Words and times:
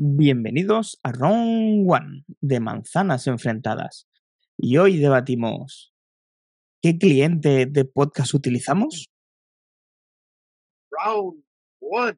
Bienvenidos 0.00 1.00
a 1.02 1.10
Round 1.10 1.90
One 1.90 2.24
de 2.40 2.60
Manzanas 2.60 3.26
Enfrentadas. 3.26 4.06
Y 4.56 4.76
hoy 4.76 4.96
debatimos 4.96 5.92
¿qué 6.80 6.98
cliente 6.98 7.66
de 7.66 7.84
podcast 7.84 8.32
utilizamos? 8.32 9.08
Round 10.92 11.42
One. 11.80 12.16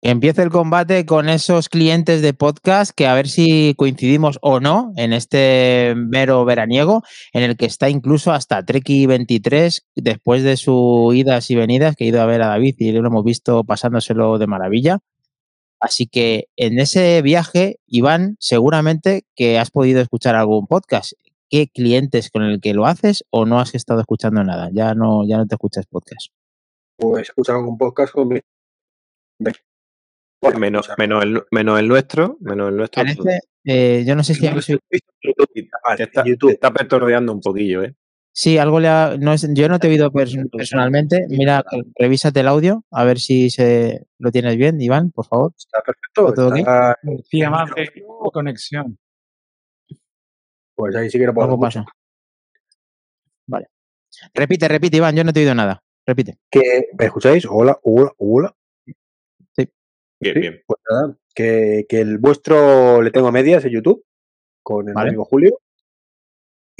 Empieza 0.00 0.42
el 0.42 0.48
combate 0.48 1.04
con 1.04 1.28
esos 1.28 1.68
clientes 1.68 2.22
de 2.22 2.32
podcast 2.32 2.92
que 2.96 3.06
a 3.06 3.12
ver 3.12 3.28
si 3.28 3.74
coincidimos 3.76 4.38
o 4.40 4.60
no 4.60 4.94
en 4.96 5.12
este 5.12 5.92
mero 5.98 6.46
veraniego, 6.46 7.02
en 7.34 7.42
el 7.42 7.58
que 7.58 7.66
está 7.66 7.90
incluso 7.90 8.32
hasta 8.32 8.64
Treki 8.64 9.04
23, 9.04 9.86
después 9.96 10.42
de 10.44 10.56
sus 10.56 11.14
idas 11.14 11.50
y 11.50 11.56
venidas, 11.56 11.94
que 11.94 12.04
he 12.04 12.08
ido 12.08 12.22
a 12.22 12.26
ver 12.26 12.40
a 12.40 12.46
David 12.46 12.76
y 12.78 12.90
lo 12.92 13.06
hemos 13.06 13.22
visto 13.22 13.64
pasándoselo 13.64 14.38
de 14.38 14.46
maravilla. 14.46 15.00
Así 15.80 16.06
que 16.06 16.48
en 16.56 16.78
ese 16.78 17.22
viaje, 17.22 17.78
Iván, 17.86 18.36
seguramente 18.40 19.24
que 19.36 19.58
has 19.58 19.70
podido 19.70 20.00
escuchar 20.00 20.34
algún 20.34 20.66
podcast. 20.66 21.12
¿Qué 21.50 21.68
clientes 21.68 22.30
con 22.30 22.42
el 22.42 22.60
que 22.60 22.74
lo 22.74 22.84
haces 22.86 23.24
o 23.30 23.46
no 23.46 23.58
has 23.58 23.74
estado 23.74 24.00
escuchando 24.00 24.44
nada? 24.44 24.68
Ya 24.72 24.94
no, 24.94 25.26
ya 25.26 25.38
no 25.38 25.46
te 25.46 25.54
escuchas 25.54 25.86
podcast. 25.86 26.28
Pues 26.96 27.28
escuchar 27.28 27.56
algún 27.56 27.78
podcast 27.78 28.12
con 28.12 28.28
mi... 28.28 28.40
Bueno, 30.40 30.58
menos, 30.58 30.88
menos, 30.98 31.24
el, 31.24 31.42
menos 31.50 31.80
el 31.80 31.88
nuestro, 31.88 32.36
menos 32.40 32.68
el 32.68 32.76
nuestro. 32.76 33.02
Parece, 33.02 33.40
eh, 33.64 34.04
yo 34.06 34.14
no 34.14 34.22
sé 34.22 34.34
si 34.34 34.46
No, 34.46 34.60
Te 35.96 36.02
está, 36.02 36.22
te 36.22 36.30
YouTube. 36.30 36.50
está 36.50 36.72
pertordeando 36.72 37.32
un 37.32 37.40
poquillo, 37.40 37.82
¿eh? 37.82 37.94
Sí, 38.40 38.56
algo 38.56 38.78
le 38.78 38.86
ha, 38.86 39.16
no 39.18 39.32
es, 39.32 39.48
yo 39.52 39.68
no 39.68 39.80
te 39.80 39.88
he 39.88 39.90
oído 39.90 40.12
pers- 40.12 40.48
personalmente. 40.56 41.26
Mira, 41.28 41.64
revísate 41.96 42.38
el 42.38 42.46
audio, 42.46 42.84
a 42.92 43.02
ver 43.02 43.18
si 43.18 43.50
se 43.50 44.06
lo 44.18 44.30
tienes 44.30 44.56
bien, 44.56 44.80
Iván, 44.80 45.10
por 45.10 45.26
favor. 45.26 45.52
Está 45.58 45.82
perfecto. 45.82 46.32
¿Todo 46.34 46.52
bien? 46.52 46.60
está- 46.60 46.96
de 47.02 48.04
conexión. 48.32 48.96
Pues 50.72 50.94
ahí 50.94 51.10
sí 51.10 51.18
que 51.18 51.26
no 51.26 51.34
puedo 51.34 51.48
Algo 51.48 51.58
pasa. 51.60 51.84
Vale. 53.48 53.66
Repite, 54.32 54.68
repite, 54.68 54.98
Iván, 54.98 55.16
yo 55.16 55.24
no 55.24 55.32
te 55.32 55.40
he 55.40 55.42
oído 55.42 55.56
nada. 55.56 55.82
Repite. 56.06 56.38
Que, 56.48 56.90
¿Me 56.96 57.06
escucháis? 57.06 57.44
Hola, 57.44 57.76
hola, 57.82 58.12
hola. 58.18 58.54
Bien, 58.86 58.96
Sí, 60.34 60.40
bien. 60.40 60.62
Pues 60.64 60.80
nada, 60.88 61.16
que, 61.34 61.86
que 61.88 62.00
el 62.02 62.18
vuestro 62.18 63.02
le 63.02 63.10
tengo 63.10 63.26
a 63.26 63.32
medias 63.32 63.64
en 63.64 63.72
YouTube 63.72 64.04
con 64.62 64.86
el 64.88 64.94
Vale. 64.94 65.08
amigo 65.08 65.24
Julio. 65.24 65.58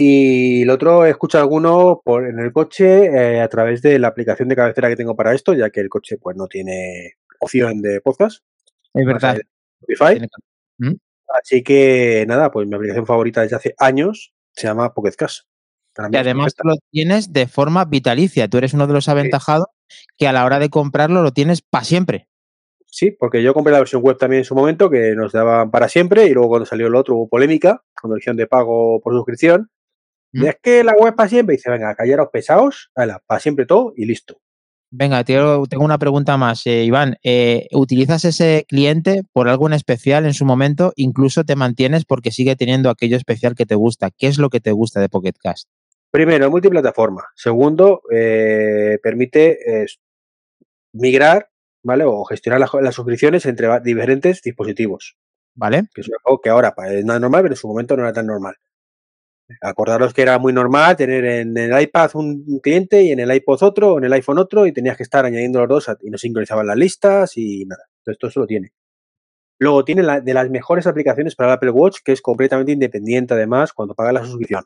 Y 0.00 0.62
el 0.62 0.70
otro 0.70 1.04
escucha 1.06 1.40
alguno 1.40 2.00
por, 2.04 2.24
en 2.24 2.38
el 2.38 2.52
coche 2.52 3.06
eh, 3.06 3.40
a 3.40 3.48
través 3.48 3.82
de 3.82 3.98
la 3.98 4.06
aplicación 4.06 4.48
de 4.48 4.54
cabecera 4.54 4.88
que 4.88 4.94
tengo 4.94 5.16
para 5.16 5.34
esto, 5.34 5.54
ya 5.54 5.70
que 5.70 5.80
el 5.80 5.88
coche 5.88 6.18
pues 6.18 6.36
no 6.36 6.46
tiene 6.46 7.14
opción 7.40 7.82
de 7.82 8.00
podcast. 8.00 8.44
Es 8.94 9.04
verdad. 9.04 9.40
Spotify. 9.80 10.24
¿Mm? 10.78 10.92
Así 11.40 11.64
que 11.64 12.24
nada, 12.28 12.52
pues 12.52 12.68
mi 12.68 12.76
aplicación 12.76 13.06
favorita 13.06 13.42
desde 13.42 13.56
hace 13.56 13.74
años 13.76 14.32
se 14.52 14.68
llama 14.68 14.94
Pocket 14.94 15.14
mí 15.18 16.08
Y 16.12 16.16
además 16.16 16.54
lo 16.62 16.76
tienes 16.92 17.32
de 17.32 17.48
forma 17.48 17.84
vitalicia. 17.84 18.46
Tú 18.46 18.58
eres 18.58 18.74
uno 18.74 18.86
de 18.86 18.92
los 18.92 19.08
aventajados 19.08 19.66
que 20.16 20.28
a 20.28 20.32
la 20.32 20.44
hora 20.44 20.60
de 20.60 20.70
comprarlo 20.70 21.24
lo 21.24 21.32
tienes 21.32 21.60
para 21.60 21.82
siempre. 21.82 22.28
Sí, 22.86 23.10
porque 23.10 23.42
yo 23.42 23.52
compré 23.52 23.72
la 23.72 23.80
versión 23.80 24.02
web 24.02 24.16
también 24.16 24.42
en 24.42 24.44
su 24.44 24.54
momento, 24.54 24.88
que 24.88 25.16
nos 25.16 25.32
daban 25.32 25.72
para 25.72 25.88
siempre, 25.88 26.26
y 26.26 26.34
luego 26.34 26.50
cuando 26.50 26.66
salió 26.66 26.86
el 26.86 26.94
otro 26.94 27.16
hubo 27.16 27.28
polémica, 27.28 27.82
con 28.00 28.12
opción 28.12 28.36
de 28.36 28.46
pago 28.46 29.00
por 29.00 29.12
suscripción. 29.12 29.70
¿Mm? 30.32 30.44
es 30.46 30.56
que 30.62 30.84
la 30.84 30.92
web 30.92 31.14
para 31.14 31.28
siempre, 31.28 31.56
dice, 31.56 31.70
venga, 31.70 31.94
callaros 31.94 32.28
pesados, 32.32 32.90
para 32.94 33.40
siempre 33.40 33.66
todo 33.66 33.92
y 33.96 34.04
listo. 34.06 34.40
Venga, 34.90 35.22
tío, 35.22 35.64
tengo 35.66 35.84
una 35.84 35.98
pregunta 35.98 36.38
más, 36.38 36.66
eh, 36.66 36.82
Iván. 36.84 37.16
eh, 37.22 37.66
¿Utilizas 37.72 38.24
ese 38.24 38.64
cliente 38.66 39.22
por 39.34 39.48
algo 39.48 39.66
en 39.66 39.74
especial 39.74 40.24
en 40.24 40.32
su 40.32 40.46
momento? 40.46 40.92
Incluso 40.96 41.44
te 41.44 41.56
mantienes 41.56 42.06
porque 42.06 42.30
sigue 42.30 42.56
teniendo 42.56 42.88
aquello 42.88 43.16
especial 43.18 43.54
que 43.54 43.66
te 43.66 43.74
gusta. 43.74 44.10
¿Qué 44.10 44.28
es 44.28 44.38
lo 44.38 44.48
que 44.48 44.60
te 44.60 44.72
gusta 44.72 44.98
de 45.00 45.10
Pocket 45.10 45.34
Cast? 45.38 45.68
Primero, 46.10 46.50
multiplataforma. 46.50 47.24
Segundo, 47.36 48.00
eh, 48.10 48.96
permite 49.02 49.58
migrar, 50.92 51.50
¿vale? 51.82 52.04
O 52.04 52.24
gestionar 52.24 52.60
las, 52.60 52.70
las 52.80 52.94
suscripciones 52.94 53.46
entre 53.46 53.68
diferentes 53.80 54.40
dispositivos. 54.42 55.16
¿Vale? 55.54 55.82
que 55.92 56.02
es 56.02 56.10
algo 56.24 56.40
que 56.40 56.50
ahora 56.50 56.72
pa- 56.74 56.88
es 56.92 57.04
nada 57.04 57.18
normal, 57.18 57.42
pero 57.42 57.54
en 57.54 57.58
su 57.58 57.66
momento 57.66 57.96
no 57.96 58.04
era 58.04 58.12
tan 58.12 58.26
normal. 58.26 58.54
Acordaros 59.62 60.12
que 60.12 60.22
era 60.22 60.38
muy 60.38 60.52
normal 60.52 60.96
tener 60.96 61.24
en 61.24 61.56
el 61.56 61.80
iPad 61.80 62.10
un 62.14 62.60
cliente 62.62 63.02
y 63.02 63.12
en 63.12 63.20
el 63.20 63.32
iPod 63.34 63.62
otro, 63.62 63.98
en 63.98 64.04
el 64.04 64.12
iPhone 64.12 64.38
otro, 64.38 64.66
y 64.66 64.72
tenías 64.72 64.96
que 64.96 65.02
estar 65.02 65.24
añadiendo 65.24 65.58
los 65.64 65.68
dos 65.86 65.96
y 66.02 66.10
no 66.10 66.18
sincronizaban 66.18 66.66
las 66.66 66.76
listas 66.76 67.36
y 67.36 67.64
nada. 67.64 67.84
Entonces, 68.00 68.18
todo 68.18 68.28
eso 68.28 68.40
lo 68.40 68.46
tiene. 68.46 68.72
Luego 69.58 69.84
tiene 69.84 70.02
la, 70.02 70.20
de 70.20 70.34
las 70.34 70.50
mejores 70.50 70.86
aplicaciones 70.86 71.34
para 71.34 71.50
el 71.50 71.56
Apple 71.56 71.70
Watch, 71.70 71.98
que 72.04 72.12
es 72.12 72.20
completamente 72.22 72.72
independiente 72.72 73.34
además 73.34 73.72
cuando 73.72 73.94
pagas 73.94 74.12
la 74.14 74.24
suscripción. 74.24 74.64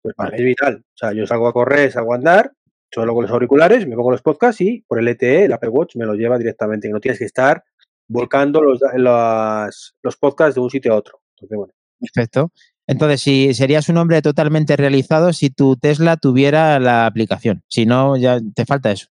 Pues 0.00 0.14
mí 0.18 0.24
es 0.38 0.44
vital. 0.44 0.76
O 0.84 0.96
sea, 0.96 1.12
yo 1.12 1.26
salgo 1.26 1.46
a 1.48 1.52
correr, 1.52 1.92
salgo 1.92 2.12
a 2.12 2.16
andar, 2.16 2.52
solo 2.90 3.14
con 3.14 3.22
los 3.22 3.30
auriculares, 3.32 3.86
me 3.86 3.94
pongo 3.96 4.10
los 4.10 4.22
podcasts 4.22 4.60
y 4.60 4.80
por 4.88 4.98
el 4.98 5.08
LTE, 5.08 5.44
el 5.44 5.52
Apple 5.52 5.68
Watch 5.70 5.96
me 5.96 6.06
lo 6.06 6.14
lleva 6.14 6.38
directamente. 6.38 6.88
No 6.88 7.00
tienes 7.00 7.18
que 7.18 7.24
estar 7.26 7.62
volcando 8.08 8.62
los, 8.62 8.80
las- 8.94 9.94
los 10.02 10.16
podcasts 10.16 10.54
de 10.54 10.60
un 10.60 10.70
sitio 10.70 10.92
a 10.92 10.96
otro. 10.96 11.20
Entonces, 11.36 11.56
bueno, 11.56 11.72
Perfecto. 12.00 12.50
Entonces, 12.92 13.20
si 13.20 13.52
serías 13.54 13.88
un 13.88 13.96
hombre 13.98 14.22
totalmente 14.22 14.76
realizado 14.76 15.32
si 15.32 15.50
tu 15.50 15.76
Tesla 15.76 16.16
tuviera 16.16 16.78
la 16.78 17.06
aplicación. 17.06 17.62
Si 17.68 17.84
no, 17.86 18.16
ya 18.16 18.38
te 18.54 18.64
falta 18.64 18.92
eso. 18.92 19.06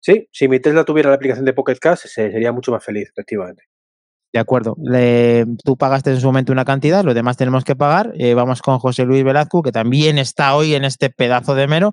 sí, 0.00 0.28
si 0.32 0.48
mi 0.48 0.58
Tesla 0.60 0.84
tuviera 0.84 1.10
la 1.10 1.16
aplicación 1.16 1.44
de 1.44 1.52
Pocket 1.52 1.76
Cast, 1.80 2.06
se- 2.06 2.30
sería 2.32 2.52
mucho 2.52 2.72
más 2.72 2.84
feliz, 2.84 3.08
efectivamente. 3.10 3.64
De 4.32 4.38
acuerdo. 4.38 4.76
Le- 4.82 5.46
tú 5.64 5.76
pagaste 5.76 6.10
en 6.10 6.20
su 6.20 6.26
momento 6.26 6.52
una 6.52 6.64
cantidad, 6.64 7.02
los 7.04 7.14
demás 7.14 7.36
tenemos 7.36 7.64
que 7.64 7.74
pagar. 7.76 8.12
Eh, 8.18 8.34
vamos 8.34 8.60
con 8.62 8.78
José 8.78 9.04
Luis 9.04 9.24
Velazco, 9.24 9.62
que 9.62 9.72
también 9.72 10.18
está 10.18 10.54
hoy 10.54 10.74
en 10.74 10.84
este 10.84 11.08
pedazo 11.10 11.54
de 11.54 11.66
mero, 11.66 11.92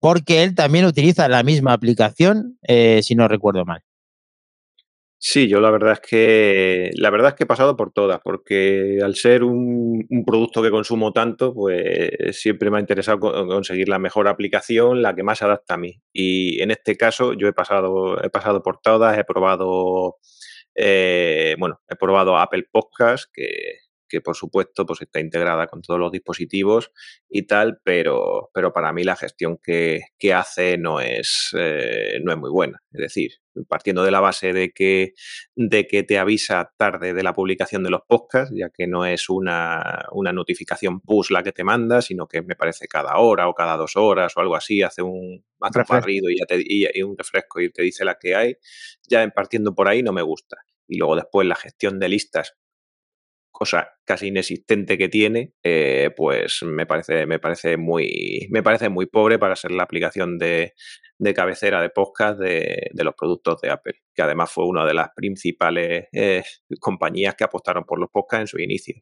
porque 0.00 0.42
él 0.42 0.54
también 0.54 0.84
utiliza 0.84 1.28
la 1.28 1.42
misma 1.42 1.72
aplicación, 1.72 2.58
eh, 2.62 3.00
si 3.02 3.14
no 3.14 3.28
recuerdo 3.28 3.64
mal. 3.64 3.82
Sí, 5.18 5.48
yo 5.48 5.60
la 5.60 5.70
verdad 5.70 5.92
es 5.94 6.00
que 6.00 6.90
la 6.94 7.08
verdad 7.10 7.30
es 7.30 7.34
que 7.36 7.44
he 7.44 7.46
pasado 7.46 7.74
por 7.76 7.90
todas, 7.92 8.20
porque 8.22 8.98
al 9.02 9.14
ser 9.16 9.44
un, 9.44 10.06
producto 10.26 10.62
que 10.62 10.70
consumo 10.70 11.12
tanto, 11.12 11.54
pues 11.54 12.10
siempre 12.38 12.70
me 12.70 12.76
ha 12.76 12.80
interesado 12.80 13.18
co- 13.18 13.46
conseguir 13.46 13.88
la 13.88 13.98
mejor 13.98 14.28
aplicación, 14.28 15.00
la 15.02 15.14
que 15.14 15.22
más 15.22 15.38
se 15.38 15.46
adapta 15.46 15.74
a 15.74 15.76
mí. 15.78 16.00
Y 16.12 16.60
en 16.62 16.70
este 16.70 16.96
caso 16.96 17.32
yo 17.32 17.48
he 17.48 17.52
pasado, 17.54 18.22
he 18.22 18.28
pasado 18.30 18.62
por 18.62 18.78
todas, 18.80 19.18
he 19.18 19.24
probado, 19.24 20.16
eh, 20.74 21.56
bueno, 21.58 21.80
he 21.88 21.96
probado 21.96 22.36
Apple 22.36 22.64
Podcast, 22.70 23.24
que, 23.32 23.78
que 24.08 24.20
por 24.20 24.36
supuesto 24.36 24.84
pues 24.86 25.00
está 25.02 25.18
integrada 25.20 25.66
con 25.66 25.80
todos 25.82 25.98
los 25.98 26.12
dispositivos 26.12 26.92
y 27.28 27.46
tal, 27.46 27.78
pero, 27.82 28.50
pero 28.52 28.72
para 28.72 28.92
mí 28.92 29.02
la 29.02 29.16
gestión 29.16 29.58
que, 29.62 30.02
que 30.18 30.34
hace 30.34 30.76
no 30.78 31.00
es, 31.00 31.50
eh, 31.58 32.20
no 32.22 32.32
es 32.32 32.38
muy 32.38 32.50
buena. 32.50 32.80
Es 32.92 33.00
decir, 33.00 33.30
partiendo 33.68 34.04
de 34.04 34.10
la 34.10 34.20
base 34.20 34.52
de 34.52 34.72
que, 34.72 35.14
de 35.54 35.86
que 35.86 36.02
te 36.02 36.18
avisa 36.18 36.72
tarde 36.76 37.12
de 37.14 37.22
la 37.22 37.32
publicación 37.32 37.82
de 37.82 37.90
los 37.90 38.02
podcasts, 38.06 38.54
ya 38.56 38.70
que 38.70 38.86
no 38.86 39.04
es 39.06 39.28
una, 39.28 40.06
una 40.12 40.32
notificación 40.32 41.00
push 41.00 41.30
la 41.30 41.42
que 41.42 41.52
te 41.52 41.64
manda, 41.64 42.02
sino 42.02 42.26
que 42.28 42.42
me 42.42 42.56
parece 42.56 42.88
cada 42.88 43.16
hora 43.18 43.48
o 43.48 43.54
cada 43.54 43.76
dos 43.76 43.96
horas 43.96 44.36
o 44.36 44.40
algo 44.40 44.56
así, 44.56 44.82
hace 44.82 45.02
un, 45.02 45.44
hace 45.60 45.78
un 45.78 45.84
Refresco. 45.84 45.94
barrido 45.94 46.30
y, 46.30 46.38
ya 46.38 46.46
te, 46.46 46.56
y, 46.58 46.86
y 46.92 47.02
un 47.02 47.16
refresco 47.16 47.60
y 47.60 47.70
te 47.70 47.82
dice 47.82 48.04
la 48.04 48.18
que 48.18 48.34
hay, 48.34 48.56
ya 49.08 49.22
en 49.22 49.30
partiendo 49.30 49.74
por 49.74 49.88
ahí 49.88 50.02
no 50.02 50.12
me 50.12 50.22
gusta. 50.22 50.58
Y 50.88 50.98
luego 50.98 51.16
después 51.16 51.46
la 51.46 51.56
gestión 51.56 51.98
de 51.98 52.08
listas 52.08 52.54
cosa 53.56 53.88
casi 54.04 54.28
inexistente 54.28 54.98
que 54.98 55.08
tiene, 55.08 55.54
eh, 55.62 56.10
pues 56.14 56.62
me 56.62 56.84
parece, 56.84 57.24
me 57.24 57.38
parece 57.38 57.78
muy, 57.78 58.48
me 58.50 58.62
parece 58.62 58.90
muy 58.90 59.06
pobre 59.06 59.38
para 59.38 59.56
ser 59.56 59.70
la 59.70 59.84
aplicación 59.84 60.36
de, 60.36 60.74
de 61.18 61.32
cabecera 61.32 61.80
de 61.80 61.88
podcast 61.88 62.38
de, 62.38 62.90
de 62.92 63.04
los 63.04 63.14
productos 63.14 63.62
de 63.62 63.70
Apple, 63.70 63.94
que 64.14 64.20
además 64.20 64.52
fue 64.52 64.66
una 64.66 64.84
de 64.84 64.92
las 64.92 65.08
principales 65.16 66.06
eh, 66.12 66.44
compañías 66.80 67.34
que 67.34 67.44
apostaron 67.44 67.84
por 67.84 67.98
los 67.98 68.10
podcasts 68.10 68.42
en 68.42 68.46
su 68.46 68.58
inicio. 68.58 68.96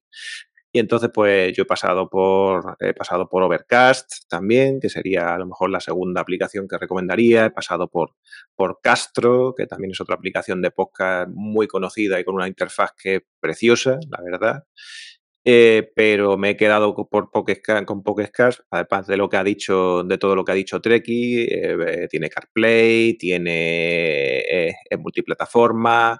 Y 0.76 0.80
entonces, 0.80 1.08
pues 1.14 1.56
yo 1.56 1.62
he 1.62 1.66
pasado 1.66 2.10
por, 2.10 2.76
he 2.80 2.94
pasado 2.94 3.28
por 3.28 3.44
Overcast 3.44 4.28
también, 4.28 4.80
que 4.80 4.88
sería 4.88 5.32
a 5.32 5.38
lo 5.38 5.46
mejor 5.46 5.70
la 5.70 5.78
segunda 5.78 6.20
aplicación 6.20 6.66
que 6.66 6.76
recomendaría. 6.78 7.44
He 7.46 7.50
pasado 7.52 7.86
por, 7.88 8.16
por 8.56 8.80
Castro, 8.82 9.54
que 9.56 9.68
también 9.68 9.92
es 9.92 10.00
otra 10.00 10.16
aplicación 10.16 10.60
de 10.62 10.72
podcast 10.72 11.30
muy 11.32 11.68
conocida 11.68 12.18
y 12.18 12.24
con 12.24 12.34
una 12.34 12.48
interfaz 12.48 12.90
que 13.00 13.14
es 13.14 13.22
preciosa, 13.38 14.00
la 14.10 14.20
verdad. 14.24 14.64
Eh, 15.44 15.92
pero 15.94 16.36
me 16.38 16.50
he 16.50 16.56
quedado 16.56 16.94
por 17.08 17.30
Pocket 17.30 17.60
Ca- 17.62 17.84
con 17.84 18.02
Pocket 18.02 18.30
Cast, 18.32 18.60
además 18.70 19.06
de 19.06 19.16
lo 19.16 19.28
que 19.28 19.36
ha 19.36 19.44
dicho, 19.44 20.02
de 20.02 20.18
todo 20.18 20.34
lo 20.34 20.44
que 20.44 20.52
ha 20.52 20.54
dicho 20.56 20.80
Treki, 20.80 21.42
eh, 21.42 21.76
eh, 21.86 22.08
tiene 22.10 22.30
CarPlay, 22.30 23.14
tiene 23.18 24.38
es 24.90 24.98
multiplataforma. 24.98 26.18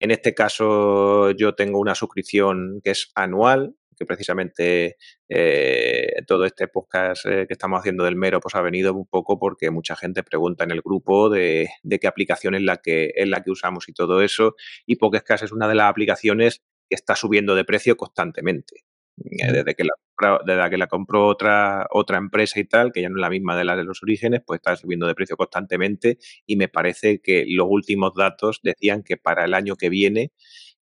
En 0.00 0.12
este 0.12 0.34
caso, 0.34 1.32
yo 1.32 1.54
tengo 1.56 1.80
una 1.80 1.96
suscripción 1.96 2.80
que 2.84 2.90
es 2.92 3.10
anual, 3.16 3.74
que 3.98 4.06
precisamente 4.06 4.96
eh, 5.28 6.22
todo 6.26 6.44
este 6.44 6.68
podcast 6.68 7.26
eh, 7.26 7.46
que 7.46 7.54
estamos 7.54 7.80
haciendo 7.80 8.04
del 8.04 8.16
mero 8.16 8.40
pues 8.40 8.54
ha 8.54 8.62
venido 8.62 8.94
un 8.94 9.06
poco 9.06 9.38
porque 9.38 9.70
mucha 9.70 9.96
gente 9.96 10.22
pregunta 10.22 10.64
en 10.64 10.70
el 10.70 10.82
grupo 10.82 11.28
de, 11.28 11.68
qué 12.00 12.06
aplicación 12.06 12.54
es 12.54 12.62
la 12.62 12.78
que 12.78 13.12
es 13.14 13.28
la 13.28 13.42
que 13.42 13.50
usamos 13.50 13.88
y 13.88 13.92
todo 13.92 14.22
eso 14.22 14.54
y 14.86 14.96
Pocketcast 14.96 15.44
es 15.44 15.52
una 15.52 15.68
de 15.68 15.74
las 15.74 15.90
aplicaciones 15.90 16.62
que 16.88 16.94
está 16.94 17.16
subiendo 17.16 17.54
de 17.54 17.64
precio 17.64 17.96
constantemente. 17.96 18.84
Desde 19.16 19.74
que 19.74 19.82
la 19.82 19.94
desde 20.44 20.70
que 20.70 20.78
la 20.78 20.86
compró 20.86 21.26
otra, 21.26 21.86
otra 21.90 22.18
empresa 22.18 22.58
y 22.58 22.64
tal, 22.64 22.92
que 22.92 23.02
ya 23.02 23.08
no 23.08 23.16
es 23.16 23.20
la 23.20 23.30
misma 23.30 23.56
de 23.56 23.64
la 23.64 23.76
de 23.76 23.84
los 23.84 24.02
orígenes, 24.02 24.42
pues 24.44 24.58
está 24.58 24.76
subiendo 24.76 25.06
de 25.06 25.14
precio 25.14 25.36
constantemente 25.36 26.18
y 26.46 26.56
me 26.56 26.68
parece 26.68 27.20
que 27.20 27.44
los 27.48 27.66
últimos 27.68 28.14
datos 28.14 28.60
decían 28.62 29.02
que 29.02 29.16
para 29.16 29.44
el 29.44 29.54
año 29.54 29.76
que 29.76 29.88
viene 29.88 30.32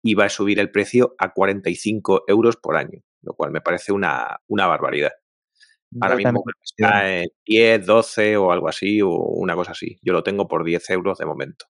iba 0.02 0.24
a 0.24 0.28
subir 0.28 0.58
el 0.58 0.70
precio 0.70 1.14
a 1.18 1.32
45 1.32 2.24
euros 2.28 2.56
por 2.56 2.76
año, 2.76 3.02
lo 3.22 3.34
cual 3.34 3.50
me 3.50 3.60
parece 3.60 3.92
una, 3.92 4.40
una 4.46 4.66
barbaridad. 4.66 5.12
Ahora 6.00 6.16
mismo 6.16 6.44
está 6.62 7.20
en 7.20 7.28
10, 7.46 7.86
12 7.86 8.36
o 8.36 8.52
algo 8.52 8.68
así, 8.68 9.00
o 9.00 9.10
una 9.10 9.54
cosa 9.54 9.72
así. 9.72 9.98
Yo 10.02 10.12
lo 10.12 10.22
tengo 10.22 10.46
por 10.46 10.64
10 10.64 10.90
euros 10.90 11.18
de 11.18 11.24
momento 11.24 11.66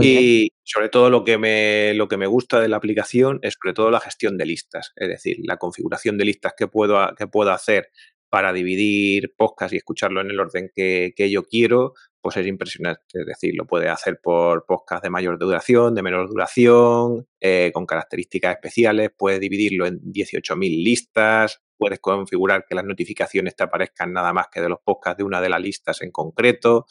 y 0.00 0.52
sobre 0.64 0.88
todo 0.88 1.10
lo 1.10 1.24
que, 1.24 1.38
me, 1.38 1.94
lo 1.94 2.08
que 2.08 2.16
me 2.16 2.26
gusta 2.26 2.60
de 2.60 2.68
la 2.68 2.76
aplicación 2.76 3.38
es 3.42 3.54
sobre 3.60 3.72
todo 3.72 3.90
la 3.90 4.00
gestión 4.00 4.36
de 4.36 4.46
listas, 4.46 4.92
es 4.96 5.08
decir, 5.08 5.36
la 5.44 5.58
configuración 5.58 6.18
de 6.18 6.24
listas 6.24 6.54
que 6.56 6.66
puedo, 6.66 7.14
que 7.16 7.28
puedo 7.28 7.52
hacer 7.52 7.90
para 8.28 8.52
dividir 8.52 9.34
podcast 9.36 9.72
y 9.72 9.76
escucharlo 9.76 10.20
en 10.20 10.30
el 10.30 10.40
orden 10.40 10.70
que, 10.74 11.12
que, 11.16 11.30
yo 11.30 11.44
quiero, 11.44 11.94
pues 12.20 12.36
es 12.36 12.46
impresionante. 12.46 13.02
Es 13.12 13.26
decir, 13.26 13.54
lo 13.56 13.66
puede 13.66 13.88
hacer 13.88 14.20
por 14.22 14.66
podcast 14.66 15.02
de 15.02 15.10
mayor 15.10 15.38
duración, 15.38 15.94
de 15.94 16.02
menor 16.02 16.28
duración, 16.28 17.28
eh, 17.40 17.70
con 17.72 17.86
características 17.86 18.54
especiales, 18.54 19.10
puede 19.16 19.38
dividirlo 19.38 19.86
en 19.86 20.00
18.000 20.00 20.84
listas, 20.84 21.62
puedes 21.76 22.00
configurar 22.00 22.64
que 22.68 22.74
las 22.74 22.84
notificaciones 22.84 23.56
te 23.56 23.64
aparezcan 23.64 24.12
nada 24.12 24.32
más 24.32 24.46
que 24.52 24.60
de 24.60 24.68
los 24.68 24.78
podcasts 24.84 25.18
de 25.18 25.24
una 25.24 25.40
de 25.40 25.48
las 25.48 25.60
listas 25.60 26.02
en 26.02 26.10
concreto. 26.10 26.86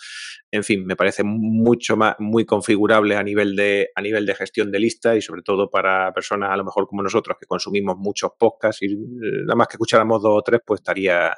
En 0.51 0.63
fin, 0.63 0.85
me 0.85 0.95
parece 0.95 1.23
mucho 1.23 1.97
más, 1.97 2.15
muy 2.19 2.45
configurable 2.45 3.15
a 3.15 3.23
nivel 3.23 3.55
de, 3.55 3.89
a 3.95 4.01
nivel 4.01 4.25
de 4.25 4.35
gestión 4.35 4.71
de 4.71 4.79
listas 4.79 5.17
y 5.17 5.21
sobre 5.21 5.41
todo 5.41 5.69
para 5.69 6.13
personas 6.13 6.51
a 6.51 6.57
lo 6.57 6.63
mejor 6.63 6.87
como 6.87 7.01
nosotros 7.01 7.37
que 7.39 7.45
consumimos 7.45 7.95
muchos 7.97 8.31
podcasts 8.37 8.81
y 8.81 8.95
nada 8.97 9.55
más 9.55 9.67
que 9.67 9.75
escucháramos 9.75 10.21
dos 10.21 10.33
o 10.37 10.41
tres, 10.41 10.61
pues 10.65 10.79
estaría 10.79 11.35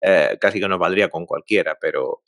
eh, 0.00 0.36
casi 0.40 0.60
que 0.60 0.68
nos 0.68 0.78
valdría 0.78 1.08
con 1.08 1.26
cualquiera, 1.26 1.76
pero 1.80 2.22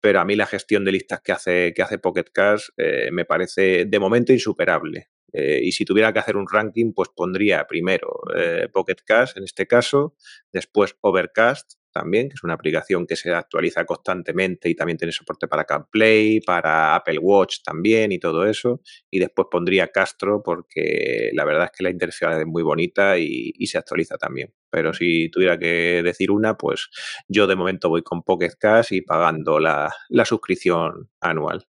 pero 0.00 0.20
a 0.20 0.24
mí 0.24 0.36
la 0.36 0.46
gestión 0.46 0.84
de 0.84 0.92
listas 0.92 1.20
que 1.20 1.32
hace, 1.32 1.72
que 1.74 1.82
hace 1.82 1.98
Pocket 1.98 2.26
Cast 2.32 2.68
eh, 2.76 3.10
me 3.10 3.24
parece 3.24 3.86
de 3.86 3.98
momento 3.98 4.32
insuperable. 4.32 5.08
Eh, 5.36 5.60
y 5.62 5.72
si 5.72 5.84
tuviera 5.84 6.14
que 6.14 6.18
hacer 6.18 6.36
un 6.36 6.46
ranking, 6.50 6.92
pues 6.94 7.10
pondría 7.14 7.66
primero 7.66 8.08
eh, 8.34 8.68
Pocket 8.72 8.96
Cast 9.04 9.36
en 9.36 9.44
este 9.44 9.66
caso, 9.66 10.16
después 10.50 10.96
Overcast 11.02 11.74
también, 11.92 12.28
que 12.28 12.34
es 12.34 12.42
una 12.42 12.54
aplicación 12.54 13.06
que 13.06 13.16
se 13.16 13.32
actualiza 13.32 13.84
constantemente 13.84 14.70
y 14.70 14.74
también 14.74 14.96
tiene 14.96 15.12
soporte 15.12 15.46
para 15.46 15.64
CarPlay, 15.64 16.40
para 16.40 16.94
Apple 16.94 17.18
Watch 17.18 17.58
también 17.64 18.12
y 18.12 18.18
todo 18.18 18.46
eso. 18.46 18.80
Y 19.10 19.18
después 19.18 19.48
pondría 19.50 19.88
Castro 19.88 20.42
porque 20.42 21.30
la 21.34 21.44
verdad 21.44 21.64
es 21.64 21.70
que 21.76 21.84
la 21.84 21.90
interfaz 21.90 22.38
es 22.38 22.46
muy 22.46 22.62
bonita 22.62 23.18
y, 23.18 23.52
se 23.66 23.78
actualiza 23.78 24.16
también. 24.16 24.54
Pero 24.70 24.94
si 24.94 25.28
tuviera 25.30 25.58
que 25.58 26.02
decir 26.02 26.30
una, 26.30 26.56
pues 26.56 26.88
yo 27.28 27.46
de 27.46 27.56
momento 27.56 27.88
voy 27.88 28.02
con 28.02 28.22
Pocket 28.22 28.52
Cast 28.58 28.92
y 28.92 29.02
pagando 29.02 29.58
la 29.58 29.90
suscripción 30.24 31.10
anual. 31.20 31.66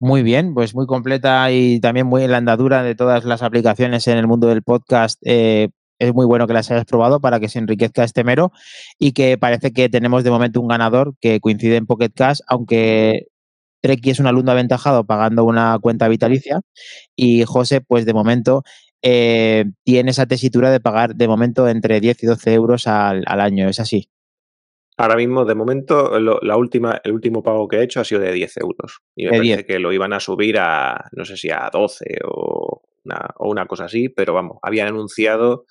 Muy 0.00 0.22
bien, 0.22 0.54
pues 0.54 0.74
muy 0.76 0.86
completa 0.86 1.50
y 1.50 1.80
también 1.80 2.06
muy 2.06 2.22
en 2.22 2.30
la 2.30 2.36
andadura 2.38 2.84
de 2.84 2.94
todas 2.94 3.24
las 3.24 3.42
aplicaciones 3.42 4.06
en 4.06 4.16
el 4.16 4.28
mundo 4.28 4.46
del 4.46 4.62
podcast. 4.62 5.18
Eh, 5.24 5.70
es 5.98 6.14
muy 6.14 6.24
bueno 6.24 6.46
que 6.46 6.52
las 6.52 6.70
hayas 6.70 6.84
probado 6.84 7.20
para 7.20 7.40
que 7.40 7.48
se 7.48 7.58
enriquezca 7.58 8.04
este 8.04 8.22
mero 8.22 8.52
y 9.00 9.10
que 9.12 9.36
parece 9.38 9.72
que 9.72 9.88
tenemos 9.88 10.22
de 10.22 10.30
momento 10.30 10.60
un 10.60 10.68
ganador 10.68 11.14
que 11.20 11.40
coincide 11.40 11.74
en 11.76 11.86
Pocket 11.86 12.10
Cash, 12.14 12.38
aunque 12.46 13.26
Treki 13.82 14.10
es 14.10 14.20
un 14.20 14.28
alumno 14.28 14.52
aventajado 14.52 15.04
pagando 15.06 15.44
una 15.44 15.78
cuenta 15.80 16.08
vitalicia 16.08 16.60
y 17.16 17.44
José, 17.44 17.80
pues 17.80 18.06
de 18.06 18.14
momento 18.14 18.64
eh, 19.02 19.66
tiene 19.84 20.12
esa 20.12 20.26
tesitura 20.26 20.70
de 20.70 20.80
pagar 20.80 21.16
de 21.16 21.28
momento 21.28 21.68
entre 21.68 22.00
10 22.00 22.22
y 22.24 22.26
12 22.26 22.54
euros 22.54 22.86
al, 22.88 23.24
al 23.26 23.40
año, 23.40 23.68
¿es 23.68 23.80
así? 23.80 24.08
Ahora 25.00 25.14
mismo, 25.14 25.44
de 25.44 25.54
momento, 25.54 26.18
la 26.18 26.56
última, 26.56 27.00
el 27.04 27.12
último 27.12 27.40
pago 27.40 27.68
que 27.68 27.76
he 27.76 27.84
hecho 27.84 28.00
ha 28.00 28.04
sido 28.04 28.20
de 28.20 28.32
10 28.32 28.56
euros. 28.56 29.00
Y 29.14 29.26
me 29.26 29.30
parece 29.30 29.64
que 29.64 29.78
lo 29.78 29.92
iban 29.92 30.12
a 30.12 30.18
subir 30.18 30.58
a, 30.58 31.08
no 31.12 31.24
sé 31.24 31.36
si 31.36 31.50
a 31.50 31.70
12 31.72 32.18
o 32.24 32.82
una, 33.04 33.30
o 33.36 33.48
una 33.48 33.66
cosa 33.66 33.84
así, 33.84 34.08
pero 34.08 34.34
vamos, 34.34 34.58
habían 34.60 34.88
anunciado 34.88 35.66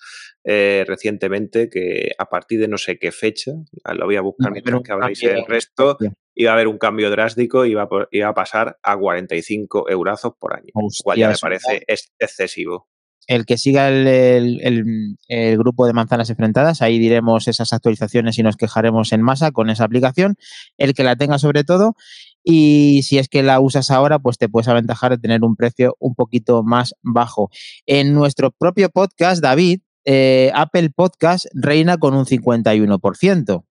eh, 0.45 0.85
recientemente 0.87 1.69
que 1.69 2.11
a 2.17 2.29
partir 2.29 2.61
de 2.61 2.69
no 2.69 2.77
sé 2.77 2.97
qué 2.97 3.11
fecha, 3.11 3.51
lo 3.93 4.05
voy 4.05 4.15
a 4.15 4.21
buscar 4.21 4.53
mientras 4.53 4.81
que 4.81 4.91
habláis 4.93 5.21
el 5.23 5.45
resto, 5.45 5.97
iba 6.33 6.51
a 6.51 6.53
haber 6.53 6.69
un 6.69 6.77
cambio 6.77 7.09
drástico 7.09 7.65
y 7.65 7.71
iba, 7.71 7.83
a, 7.83 7.89
iba 8.11 8.29
a 8.29 8.33
pasar 8.33 8.79
a 8.81 8.97
45 8.97 9.89
eurazos 9.89 10.35
por 10.39 10.53
año, 10.53 10.71
cual 11.03 11.17
ya 11.17 11.27
me 11.27 11.35
parece 11.39 11.83
excesivo 12.17 12.87
el 13.27 13.45
que 13.45 13.57
siga 13.57 13.89
el, 13.89 15.17
grupo 15.57 15.85
de 15.85 15.93
manzanas 15.93 16.29
enfrentadas, 16.29 16.81
ahí 16.81 16.97
diremos 16.97 17.47
esas 17.47 17.73
actualizaciones 17.73 18.39
y 18.39 18.43
nos 18.43 18.55
quejaremos 18.55 19.11
en 19.11 19.21
masa 19.21 19.51
con 19.51 19.69
esa 19.69 19.83
aplicación. 19.83 20.37
El 20.77 20.93
que 20.93 21.03
la 21.03 21.15
tenga 21.15 21.37
sobre 21.37 21.63
todo. 21.63 21.95
Y 22.43 23.03
si 23.03 23.17
es 23.17 23.27
que 23.27 23.43
la 23.43 23.59
usas 23.59 23.91
ahora, 23.91 24.19
pues 24.19 24.37
te 24.37 24.47
puedes 24.47 24.69
aventajar 24.69 25.11
de 25.11 25.17
tener 25.17 25.43
un 25.43 25.57
precio 25.57 25.97
un 25.99 26.15
poquito 26.15 26.63
más 26.63 26.95
bajo. 27.01 27.49
En 27.85 28.13
nuestro 28.13 28.51
propio 28.51 28.89
podcast, 28.89 29.41
David, 29.41 29.81
eh, 30.05 30.51
Apple 30.55 30.89
Podcast 30.91 31.47
reina 31.53 31.97
con 31.97 32.13
un 32.13 32.25
51%. 32.25 33.65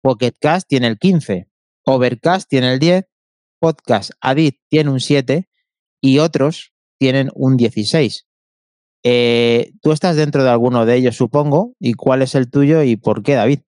Pocket 0.00 0.32
Cast 0.40 0.68
tiene 0.68 0.86
el 0.86 0.98
15%. 0.98 1.48
Overcast 1.84 2.48
tiene 2.48 2.72
el 2.72 2.78
10%. 2.78 3.06
Podcast 3.58 4.12
Adit 4.22 4.56
tiene 4.68 4.90
un 4.90 5.00
7% 5.00 5.46
y 6.00 6.18
otros 6.18 6.72
tienen 6.98 7.30
un 7.34 7.58
16%. 7.58 8.29
Eh, 9.02 9.72
tú 9.80 9.92
estás 9.92 10.16
dentro 10.16 10.44
de 10.44 10.50
alguno 10.50 10.84
de 10.84 10.96
ellos, 10.96 11.16
supongo. 11.16 11.74
¿Y 11.78 11.94
cuál 11.94 12.22
es 12.22 12.34
el 12.34 12.50
tuyo 12.50 12.82
y 12.82 12.96
por 12.96 13.22
qué, 13.22 13.34
David? 13.34 13.60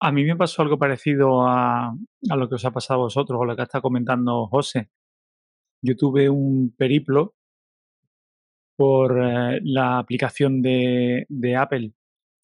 A 0.00 0.12
mí 0.12 0.24
me 0.24 0.36
pasó 0.36 0.62
algo 0.62 0.78
parecido 0.78 1.46
a, 1.46 1.88
a 1.88 2.36
lo 2.36 2.48
que 2.48 2.56
os 2.56 2.64
ha 2.64 2.72
pasado 2.72 3.00
a 3.00 3.04
vosotros 3.04 3.40
o 3.40 3.44
lo 3.44 3.56
que 3.56 3.62
está 3.62 3.80
comentando 3.80 4.46
José. 4.48 4.90
Yo 5.82 5.96
tuve 5.96 6.28
un 6.28 6.74
periplo 6.76 7.34
por 8.76 9.18
eh, 9.22 9.60
la 9.62 9.98
aplicación 9.98 10.62
de, 10.62 11.26
de 11.28 11.56
Apple. 11.56 11.92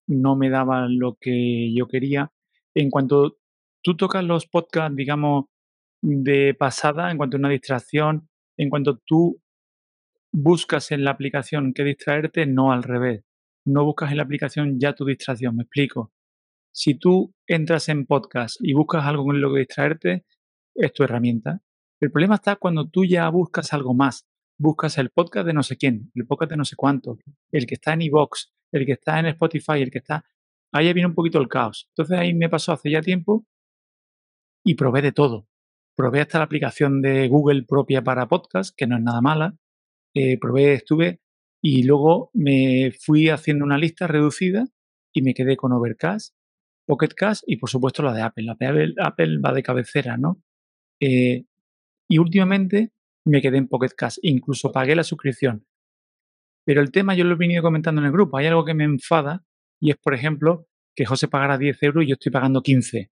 No 0.06 0.36
me 0.36 0.50
daba 0.50 0.86
lo 0.88 1.16
que 1.20 1.72
yo 1.74 1.86
quería. 1.86 2.32
En 2.74 2.90
cuanto 2.90 3.38
tú 3.82 3.96
tocas 3.96 4.24
los 4.24 4.46
podcasts, 4.46 4.96
digamos, 4.96 5.46
de 6.02 6.54
pasada, 6.58 7.10
en 7.10 7.18
cuanto 7.18 7.36
a 7.36 7.40
una 7.40 7.48
distracción, 7.50 8.28
en 8.56 8.70
cuanto 8.70 8.98
tú 9.04 9.40
buscas 10.32 10.92
en 10.92 11.04
la 11.04 11.10
aplicación 11.10 11.72
que 11.72 11.84
distraerte, 11.84 12.46
no 12.46 12.72
al 12.72 12.82
revés. 12.82 13.24
No 13.64 13.84
buscas 13.84 14.10
en 14.10 14.18
la 14.18 14.22
aplicación 14.22 14.78
ya 14.78 14.94
tu 14.94 15.04
distracción, 15.04 15.56
me 15.56 15.64
explico. 15.64 16.12
Si 16.72 16.94
tú 16.94 17.34
entras 17.46 17.88
en 17.88 18.06
podcast 18.06 18.56
y 18.60 18.72
buscas 18.72 19.04
algo 19.04 19.24
con 19.24 19.40
lo 19.40 19.52
que 19.52 19.60
distraerte, 19.60 20.24
es 20.74 20.92
tu 20.92 21.02
herramienta. 21.02 21.60
El 22.00 22.10
problema 22.10 22.36
está 22.36 22.56
cuando 22.56 22.88
tú 22.88 23.04
ya 23.04 23.28
buscas 23.28 23.72
algo 23.72 23.92
más. 23.92 24.26
Buscas 24.58 24.98
el 24.98 25.10
podcast 25.10 25.46
de 25.46 25.52
no 25.52 25.62
sé 25.62 25.76
quién, 25.76 26.10
el 26.14 26.26
podcast 26.26 26.50
de 26.50 26.56
no 26.56 26.64
sé 26.64 26.76
cuánto, 26.76 27.18
el 27.50 27.66
que 27.66 27.74
está 27.74 27.94
en 27.94 28.02
iVoox, 28.02 28.52
el 28.72 28.86
que 28.86 28.92
está 28.92 29.18
en 29.18 29.26
Spotify, 29.26 29.82
el 29.82 29.90
que 29.90 29.98
está... 29.98 30.24
Ahí 30.72 30.92
viene 30.92 31.08
un 31.08 31.14
poquito 31.14 31.38
el 31.38 31.48
caos. 31.48 31.88
Entonces 31.90 32.16
ahí 32.16 32.32
me 32.34 32.48
pasó 32.48 32.72
hace 32.72 32.90
ya 32.90 33.02
tiempo 33.02 33.44
y 34.64 34.74
probé 34.74 35.02
de 35.02 35.12
todo. 35.12 35.48
Probé 35.96 36.20
hasta 36.20 36.38
la 36.38 36.44
aplicación 36.44 37.02
de 37.02 37.26
Google 37.26 37.64
propia 37.64 38.02
para 38.02 38.28
podcast, 38.28 38.74
que 38.76 38.86
no 38.86 38.96
es 38.96 39.02
nada 39.02 39.20
mala 39.20 39.59
eh, 40.14 40.38
probé, 40.38 40.74
estuve 40.74 41.20
y 41.62 41.82
luego 41.82 42.30
me 42.32 42.92
fui 42.98 43.28
haciendo 43.28 43.64
una 43.64 43.78
lista 43.78 44.06
reducida 44.06 44.66
y 45.12 45.22
me 45.22 45.34
quedé 45.34 45.56
con 45.56 45.72
Overcast, 45.72 46.34
Pocket 46.86 47.14
Cast 47.14 47.42
y 47.46 47.56
por 47.56 47.68
supuesto 47.68 48.02
la 48.02 48.14
de 48.14 48.22
Apple. 48.22 48.44
La 48.44 48.54
de 48.58 48.94
Apple, 48.98 49.38
va 49.38 49.52
de 49.52 49.62
cabecera, 49.62 50.16
¿no? 50.16 50.42
Eh, 51.00 51.44
y 52.08 52.18
últimamente 52.18 52.92
me 53.24 53.42
quedé 53.42 53.58
en 53.58 53.68
Pocket 53.68 53.94
Cast, 53.96 54.18
incluso 54.22 54.72
pagué 54.72 54.96
la 54.96 55.04
suscripción. 55.04 55.66
Pero 56.64 56.80
el 56.80 56.90
tema 56.90 57.14
yo 57.14 57.24
lo 57.24 57.34
he 57.34 57.38
venido 57.38 57.62
comentando 57.62 58.00
en 58.00 58.06
el 58.06 58.12
grupo. 58.12 58.36
Hay 58.36 58.46
algo 58.46 58.64
que 58.64 58.74
me 58.74 58.84
enfada 58.84 59.44
y 59.80 59.90
es, 59.90 59.96
por 59.96 60.14
ejemplo, 60.14 60.66
que 60.94 61.06
José 61.06 61.28
pagara 61.28 61.58
10 61.58 61.82
euros 61.82 62.04
y 62.04 62.08
yo 62.08 62.14
estoy 62.14 62.32
pagando 62.32 62.62
15. 62.62 63.10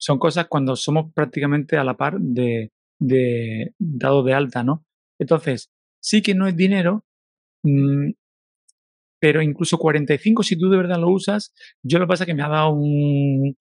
Son 0.00 0.18
cosas 0.18 0.46
cuando 0.48 0.76
somos 0.76 1.12
prácticamente 1.12 1.76
a 1.76 1.84
la 1.84 1.96
par 1.96 2.18
de, 2.20 2.72
de 2.98 3.74
dado 3.78 4.22
de 4.22 4.34
alta, 4.34 4.62
¿no? 4.64 4.84
Entonces, 5.18 5.70
sí 6.00 6.22
que 6.22 6.34
no 6.34 6.46
es 6.46 6.56
dinero, 6.56 7.04
mm, 7.64 8.10
pero 9.20 9.42
incluso 9.42 9.78
45 9.78 10.42
si 10.42 10.58
tú 10.58 10.68
de 10.70 10.76
verdad 10.76 10.98
lo 10.98 11.10
usas, 11.10 11.54
yo 11.82 11.98
lo 11.98 12.06
que 12.06 12.08
pasa 12.10 12.24
es 12.24 12.26
que 12.26 12.34
me 12.34 12.42
ha 12.42 12.48
dado 12.48 12.70
un, 12.70 13.56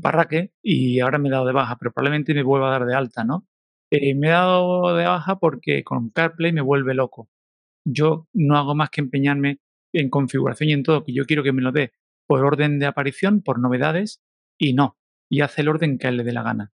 parraque 0.00 0.52
y 0.62 1.00
ahora 1.00 1.18
me 1.18 1.28
he 1.28 1.32
dado 1.32 1.46
de 1.46 1.52
baja, 1.52 1.76
pero 1.76 1.92
probablemente 1.92 2.34
me 2.34 2.44
vuelva 2.44 2.68
a 2.68 2.78
dar 2.78 2.86
de 2.86 2.94
alta, 2.94 3.24
¿no? 3.24 3.46
Eh, 3.90 4.14
me 4.14 4.28
he 4.28 4.30
dado 4.30 4.96
de 4.96 5.04
baja 5.04 5.38
porque 5.40 5.84
con 5.84 6.10
CarPlay 6.10 6.52
me 6.52 6.60
vuelve 6.62 6.94
loco. 6.94 7.28
yo 7.84 8.28
no 8.34 8.56
hago 8.58 8.74
más 8.76 8.90
que 8.90 9.00
empeñarme 9.02 9.60
en 9.92 10.10
configuración 10.10 10.70
y 10.70 10.72
en 10.74 10.82
todo, 10.84 11.04
que 11.04 11.12
yo 11.14 11.26
quiero 11.26 11.42
que 11.42 11.52
me 11.52 11.62
lo 11.62 11.72
dé 11.72 11.92
por 12.26 12.44
orden 12.44 12.78
de 12.78 12.86
aparición, 12.86 13.42
por 13.42 13.58
novedades, 13.60 14.22
y 14.58 14.74
no, 14.74 14.96
y 15.30 15.40
hace 15.42 15.62
el 15.62 15.68
orden 15.68 15.98
que 15.98 16.06
a 16.06 16.10
él 16.10 16.18
le 16.18 16.24
dé 16.24 16.32
la 16.32 16.42
gana. 16.42 16.72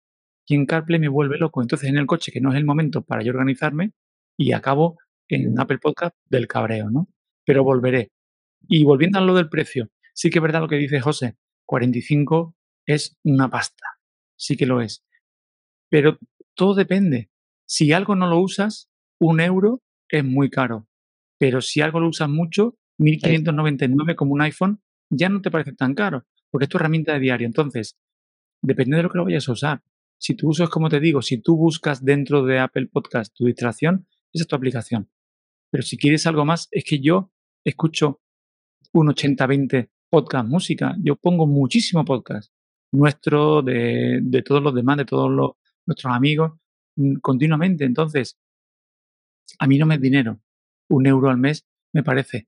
Y 0.46 0.54
en 0.54 0.66
CarPlay 0.66 0.98
me 0.98 1.08
vuelve 1.08 1.38
loco. 1.38 1.62
Entonces 1.62 1.88
en 1.88 1.98
el 1.98 2.06
coche, 2.06 2.32
que 2.32 2.40
no 2.40 2.50
es 2.50 2.56
el 2.56 2.64
momento 2.64 3.02
para 3.02 3.22
yo 3.22 3.32
organizarme, 3.32 3.92
y 4.36 4.52
acabo 4.52 4.98
en 5.28 5.58
Apple 5.58 5.78
Podcast 5.78 6.16
del 6.28 6.46
cabreo, 6.46 6.90
¿no? 6.90 7.08
Pero 7.44 7.64
volveré. 7.64 8.10
Y 8.68 8.84
volviendo 8.84 9.18
a 9.18 9.22
lo 9.22 9.34
del 9.34 9.48
precio, 9.48 9.90
sí 10.14 10.30
que 10.30 10.38
es 10.38 10.42
verdad 10.42 10.60
lo 10.60 10.68
que 10.68 10.76
dice 10.76 11.00
José, 11.00 11.36
45 11.66 12.54
es 12.86 13.16
una 13.24 13.50
pasta, 13.50 13.86
sí 14.36 14.56
que 14.56 14.66
lo 14.66 14.80
es. 14.80 15.04
Pero 15.88 16.18
todo 16.54 16.74
depende. 16.74 17.30
Si 17.66 17.92
algo 17.92 18.14
no 18.14 18.26
lo 18.26 18.40
usas, 18.40 18.88
un 19.18 19.40
euro 19.40 19.82
es 20.08 20.24
muy 20.24 20.50
caro. 20.50 20.86
Pero 21.38 21.60
si 21.60 21.80
algo 21.80 22.00
lo 22.00 22.08
usas 22.08 22.28
mucho, 22.28 22.76
1599 22.98 24.14
como 24.16 24.32
un 24.32 24.42
iPhone 24.42 24.80
ya 25.10 25.28
no 25.28 25.40
te 25.40 25.50
parece 25.50 25.72
tan 25.72 25.94
caro, 25.94 26.24
porque 26.50 26.64
es 26.64 26.68
tu 26.68 26.78
herramienta 26.78 27.12
de 27.12 27.20
diario. 27.20 27.46
Entonces, 27.46 27.96
depende 28.62 28.96
de 28.96 29.02
lo 29.02 29.10
que 29.10 29.18
lo 29.18 29.24
vayas 29.24 29.48
a 29.48 29.52
usar. 29.52 29.82
Si 30.22 30.36
tu 30.36 30.50
uso 30.50 30.62
es 30.62 30.70
como 30.70 30.88
te 30.88 31.00
digo, 31.00 31.20
si 31.20 31.38
tú 31.38 31.56
buscas 31.56 32.04
dentro 32.04 32.44
de 32.44 32.60
Apple 32.60 32.86
Podcast 32.86 33.34
tu 33.34 33.46
distracción, 33.46 34.06
esa 34.32 34.44
es 34.44 34.46
tu 34.46 34.54
aplicación. 34.54 35.10
Pero 35.68 35.82
si 35.82 35.96
quieres 35.96 36.28
algo 36.28 36.44
más, 36.44 36.68
es 36.70 36.84
que 36.84 37.00
yo 37.00 37.32
escucho 37.64 38.22
un 38.92 39.08
80-20 39.08 39.90
podcast 40.08 40.46
música. 40.46 40.94
Yo 41.02 41.16
pongo 41.16 41.48
muchísimo 41.48 42.04
podcast 42.04 42.52
nuestro, 42.92 43.62
de, 43.62 44.44
todos 44.46 44.62
los 44.62 44.72
demás, 44.72 44.98
de 44.98 45.06
todos 45.06 45.28
los, 45.28 45.54
nuestros 45.86 46.14
amigos, 46.14 46.52
mm, 46.94 47.16
continuamente. 47.16 47.84
Entonces, 47.84 48.38
a 49.58 49.66
mí 49.66 49.76
no 49.76 49.86
me 49.86 49.96
es 49.96 50.00
dinero. 50.00 50.40
Un 50.88 51.06
euro 51.08 51.30
al 51.30 51.38
mes 51.38 51.66
me 51.92 52.04
parece. 52.04 52.46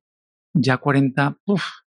Ya 0.53 0.77
40, 0.77 1.41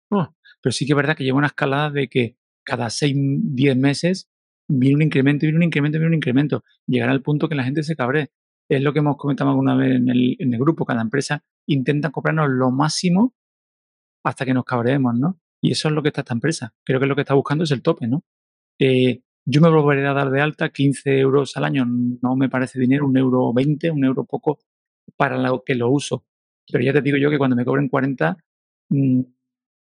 pero 0.08 0.72
sí 0.72 0.86
que 0.86 0.92
es 0.94 0.96
verdad 0.96 1.14
que 1.14 1.24
lleva 1.24 1.36
una 1.36 1.48
escalada 1.48 1.90
de 1.90 2.08
que 2.08 2.38
cada 2.64 2.88
6, 2.88 3.14
10 3.14 3.76
meses 3.76 4.30
viene 4.68 4.96
un 4.96 5.02
incremento, 5.02 5.46
viene 5.46 5.58
un 5.58 5.62
incremento, 5.64 5.98
viene 5.98 6.08
un 6.08 6.14
incremento. 6.14 6.64
Llegará 6.86 7.12
al 7.12 7.22
punto 7.22 7.48
que 7.48 7.54
la 7.54 7.64
gente 7.64 7.82
se 7.82 7.96
cabre. 7.96 8.30
Es 8.68 8.82
lo 8.82 8.92
que 8.92 9.00
hemos 9.00 9.16
comentado 9.16 9.50
alguna 9.50 9.76
vez 9.76 9.96
en 9.96 10.08
el, 10.08 10.36
en 10.38 10.54
el 10.54 10.60
grupo. 10.60 10.84
Cada 10.84 11.02
empresa 11.02 11.42
intenta 11.66 12.10
cobrarnos 12.10 12.48
lo 12.50 12.70
máximo 12.70 13.34
hasta 14.24 14.44
que 14.44 14.54
nos 14.54 14.64
cabreemos, 14.64 15.14
¿no? 15.14 15.38
Y 15.62 15.72
eso 15.72 15.88
es 15.88 15.94
lo 15.94 16.02
que 16.02 16.08
está 16.08 16.22
esta 16.22 16.34
empresa. 16.34 16.74
Creo 16.84 17.00
que 17.00 17.06
lo 17.06 17.14
que 17.14 17.22
está 17.22 17.34
buscando 17.34 17.64
es 17.64 17.70
el 17.70 17.82
tope, 17.82 18.06
¿no? 18.06 18.24
Eh, 18.78 19.22
yo 19.46 19.60
me 19.60 19.68
volveré 19.68 20.06
a 20.06 20.14
dar 20.14 20.30
de 20.30 20.40
alta 20.40 20.70
15 20.70 21.18
euros 21.18 21.56
al 21.56 21.64
año. 21.64 21.86
No 21.86 22.36
me 22.36 22.48
parece 22.48 22.78
dinero, 22.80 23.06
un 23.06 23.16
euro 23.16 23.52
20, 23.52 23.90
un 23.90 24.04
euro 24.04 24.24
poco 24.24 24.58
para 25.16 25.38
lo 25.38 25.62
que 25.64 25.74
lo 25.74 25.90
uso. 25.90 26.24
Pero 26.70 26.84
ya 26.84 26.92
te 26.92 27.02
digo 27.02 27.18
yo 27.18 27.30
que 27.30 27.38
cuando 27.38 27.56
me 27.56 27.64
cobren 27.64 27.88
40, 27.88 28.36
mm, 28.90 29.20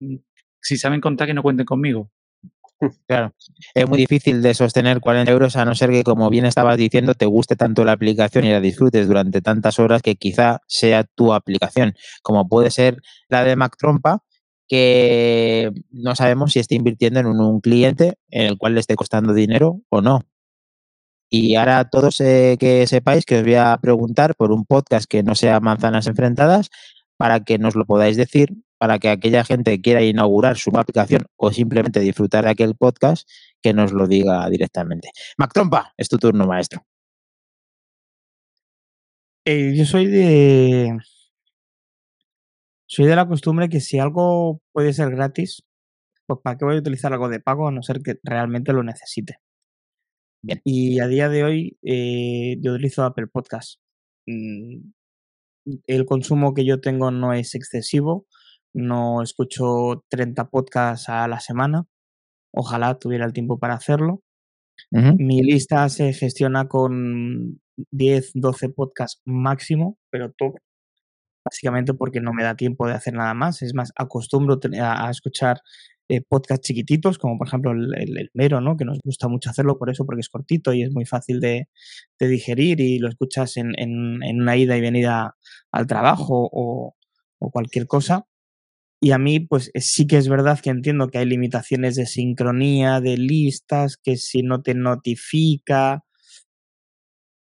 mm, 0.00 0.16
si 0.60 0.76
saben 0.76 1.00
contar 1.00 1.26
que 1.26 1.34
no 1.34 1.42
cuenten 1.42 1.66
conmigo. 1.66 2.10
Claro, 3.06 3.34
es 3.74 3.88
muy 3.88 3.98
difícil 3.98 4.40
de 4.40 4.54
sostener 4.54 5.00
40 5.00 5.30
euros 5.30 5.56
a 5.56 5.64
no 5.64 5.74
ser 5.74 5.90
que, 5.90 6.02
como 6.02 6.30
bien 6.30 6.46
estabas 6.46 6.78
diciendo, 6.78 7.14
te 7.14 7.26
guste 7.26 7.56
tanto 7.56 7.84
la 7.84 7.92
aplicación 7.92 8.44
y 8.44 8.50
la 8.50 8.60
disfrutes 8.60 9.06
durante 9.06 9.42
tantas 9.42 9.78
horas 9.78 10.00
que 10.02 10.16
quizá 10.16 10.60
sea 10.66 11.04
tu 11.04 11.34
aplicación, 11.34 11.94
como 12.22 12.48
puede 12.48 12.70
ser 12.70 13.02
la 13.28 13.44
de 13.44 13.56
Mac 13.56 13.76
Trompa, 13.78 14.22
que 14.66 15.72
no 15.90 16.14
sabemos 16.14 16.52
si 16.52 16.60
está 16.60 16.74
invirtiendo 16.74 17.20
en 17.20 17.26
un, 17.26 17.60
cliente 17.60 18.14
en 18.30 18.46
el 18.46 18.56
cual 18.56 18.74
le 18.74 18.80
esté 18.80 18.94
costando 18.94 19.34
dinero 19.34 19.82
o 19.90 20.00
no. 20.00 20.20
Y 21.28 21.56
ahora 21.56 21.88
todos 21.90 22.20
eh, 22.20 22.56
que 22.58 22.86
sepáis 22.86 23.24
que 23.24 23.38
os 23.38 23.42
voy 23.42 23.54
a 23.54 23.76
preguntar 23.80 24.34
por 24.36 24.52
un 24.52 24.64
podcast 24.64 25.06
que 25.08 25.22
no 25.22 25.34
sea 25.34 25.60
manzanas 25.60 26.06
enfrentadas 26.06 26.70
para 27.16 27.40
que 27.40 27.58
nos 27.58 27.76
lo 27.76 27.84
podáis 27.84 28.16
decir 28.16 28.54
para 28.80 28.98
que 28.98 29.10
aquella 29.10 29.44
gente 29.44 29.72
que 29.72 29.82
quiera 29.82 30.02
inaugurar 30.02 30.56
su 30.56 30.70
aplicación 30.70 31.26
o 31.36 31.52
simplemente 31.52 32.00
disfrutar 32.00 32.44
de 32.44 32.50
aquel 32.52 32.74
podcast, 32.74 33.28
que 33.62 33.74
nos 33.74 33.92
lo 33.92 34.06
diga 34.06 34.48
directamente. 34.48 35.10
Mac 35.36 35.52
Trompa, 35.52 35.92
es 35.98 36.08
tu 36.08 36.16
turno, 36.16 36.46
maestro. 36.46 36.86
Eh, 39.44 39.74
yo 39.76 39.84
soy 39.84 40.06
de. 40.06 40.96
Soy 42.86 43.04
de 43.04 43.16
la 43.16 43.28
costumbre 43.28 43.68
que 43.68 43.80
si 43.80 43.98
algo 43.98 44.62
puede 44.72 44.94
ser 44.94 45.10
gratis, 45.10 45.62
pues 46.26 46.40
¿para 46.42 46.56
qué 46.56 46.64
voy 46.64 46.76
a 46.76 46.80
utilizar 46.80 47.12
algo 47.12 47.28
de 47.28 47.40
pago 47.40 47.68
a 47.68 47.72
no 47.72 47.82
ser 47.82 48.00
que 48.02 48.14
realmente 48.22 48.72
lo 48.72 48.82
necesite? 48.82 49.36
Bien. 50.42 50.62
Y 50.64 51.00
a 51.00 51.06
día 51.06 51.28
de 51.28 51.44
hoy 51.44 51.78
eh, 51.82 52.56
yo 52.62 52.72
utilizo 52.72 53.04
Apple 53.04 53.26
Podcast. 53.26 53.78
Mm, 54.26 54.90
el 55.86 56.06
consumo 56.06 56.54
que 56.54 56.64
yo 56.64 56.80
tengo 56.80 57.10
no 57.10 57.34
es 57.34 57.54
excesivo 57.54 58.26
no 58.74 59.22
escucho 59.22 60.04
30 60.08 60.48
podcasts 60.50 61.08
a 61.08 61.26
la 61.28 61.40
semana. 61.40 61.86
Ojalá 62.52 62.98
tuviera 62.98 63.24
el 63.26 63.32
tiempo 63.32 63.58
para 63.58 63.74
hacerlo. 63.74 64.22
Mi 64.90 65.42
lista 65.42 65.88
se 65.88 66.12
gestiona 66.12 66.66
con 66.68 67.60
10, 67.90 68.32
12 68.34 68.70
podcasts 68.70 69.20
máximo, 69.24 69.98
pero 70.10 70.32
todo 70.32 70.54
básicamente 71.44 71.94
porque 71.94 72.20
no 72.20 72.32
me 72.32 72.42
da 72.44 72.54
tiempo 72.56 72.86
de 72.86 72.94
hacer 72.94 73.14
nada 73.14 73.34
más. 73.34 73.62
Es 73.62 73.74
más, 73.74 73.92
acostumbro 73.96 74.58
a, 74.80 75.10
escuchar 75.10 75.60
eh, 76.08 76.22
podcasts 76.22 76.66
chiquititos, 76.66 77.18
como 77.18 77.38
por 77.38 77.46
ejemplo 77.48 77.72
el, 77.72 78.30
Mero, 78.34 78.60
¿no? 78.60 78.76
que 78.76 78.84
nos 78.84 78.98
gusta 79.04 79.28
mucho 79.28 79.50
hacerlo 79.50 79.78
por 79.78 79.90
eso, 79.90 80.06
porque 80.06 80.20
es 80.20 80.28
cortito 80.28 80.72
y 80.72 80.82
es 80.82 80.92
muy 80.92 81.06
fácil 81.06 81.40
de, 81.40 81.68
digerir 82.18 82.80
y 82.80 82.98
lo 82.98 83.08
escuchas 83.08 83.56
en, 83.56 83.74
una 84.22 84.56
ida 84.56 84.76
y 84.76 84.80
venida 84.80 85.36
al 85.72 85.86
trabajo 85.86 86.48
o 86.52 86.94
cualquier 87.52 87.86
cosa. 87.86 88.26
Y 89.00 89.12
a 89.12 89.18
mí, 89.18 89.40
pues 89.40 89.70
eh, 89.74 89.80
sí 89.80 90.06
que 90.06 90.18
es 90.18 90.28
verdad 90.28 90.60
que 90.60 90.70
entiendo 90.70 91.08
que 91.08 91.18
hay 91.18 91.26
limitaciones 91.26 91.96
de 91.96 92.06
sincronía, 92.06 93.00
de 93.00 93.16
listas, 93.16 93.96
que 93.96 94.16
si 94.16 94.42
no 94.42 94.62
te 94.62 94.74
notifica, 94.74 96.04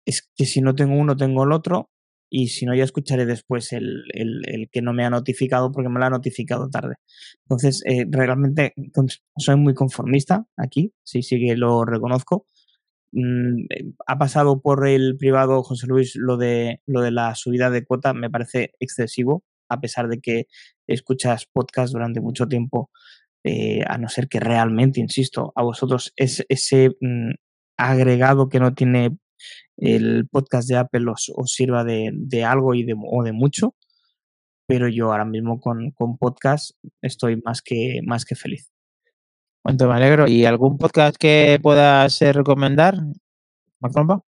es 0.06 0.28
que 0.36 0.46
si 0.46 0.60
no 0.60 0.74
tengo 0.74 0.96
uno, 0.96 1.16
tengo 1.16 1.44
el 1.44 1.52
otro, 1.52 1.90
y 2.30 2.48
si 2.48 2.66
no, 2.66 2.74
ya 2.74 2.84
escucharé 2.84 3.26
después 3.26 3.72
el, 3.72 4.04
el, 4.12 4.68
que 4.72 4.82
no 4.82 4.92
me 4.92 5.04
ha 5.04 5.10
notificado 5.10 5.70
porque 5.70 5.88
me 5.88 6.00
lo 6.00 6.06
ha 6.06 6.10
notificado 6.10 6.68
tarde. 6.68 6.96
Entonces, 7.44 7.82
eh, 7.86 8.06
realmente 8.10 8.74
soy 9.36 9.56
muy 9.56 9.74
conformista 9.74 10.46
aquí, 10.56 10.92
sí, 11.04 11.22
sí 11.22 11.38
que 11.38 11.56
lo 11.56 11.84
reconozco. 11.84 12.46
Mm, 13.12 13.66
eh, 13.70 13.92
ha 14.06 14.18
pasado 14.18 14.60
por 14.60 14.88
el 14.88 15.16
privado 15.16 15.62
José 15.62 15.86
Luis 15.86 16.16
lo 16.16 16.36
de, 16.36 16.80
lo 16.86 17.02
de 17.02 17.12
la 17.12 17.34
subida 17.36 17.70
de 17.70 17.84
cuota, 17.84 18.14
me 18.14 18.30
parece 18.30 18.72
excesivo 18.80 19.44
a 19.68 19.80
pesar 19.80 20.08
de 20.08 20.20
que 20.20 20.46
escuchas 20.86 21.46
podcast 21.46 21.92
durante 21.92 22.20
mucho 22.20 22.46
tiempo, 22.46 22.90
eh, 23.44 23.82
a 23.86 23.98
no 23.98 24.08
ser 24.08 24.28
que 24.28 24.40
realmente, 24.40 25.00
insisto, 25.00 25.52
a 25.54 25.62
vosotros 25.62 26.12
es, 26.16 26.44
ese 26.48 26.90
mm, 27.00 27.32
agregado 27.76 28.48
que 28.48 28.60
no 28.60 28.74
tiene 28.74 29.18
el 29.76 30.28
podcast 30.28 30.68
de 30.68 30.76
Apple 30.76 31.06
os, 31.10 31.32
sirva 31.52 31.84
de, 31.84 32.44
algo 32.44 32.74
y 32.74 32.84
de, 32.84 32.94
o 32.96 33.22
de 33.22 33.32
mucho, 33.32 33.74
pero 34.66 34.88
yo 34.88 35.12
ahora 35.12 35.24
mismo 35.24 35.60
con, 35.60 35.90
con 35.90 36.16
podcast 36.16 36.72
estoy 37.02 37.40
más 37.42 37.62
que, 37.62 38.00
más 38.04 38.24
que 38.24 38.34
feliz. 38.34 38.70
Cuánto 39.62 39.88
me 39.88 39.94
alegro. 39.94 40.28
¿Y 40.28 40.44
algún 40.44 40.76
podcast 40.78 41.16
que 41.16 41.58
puedas 41.62 42.20
recomendar, 42.20 42.96
Macrompa? 43.80 44.22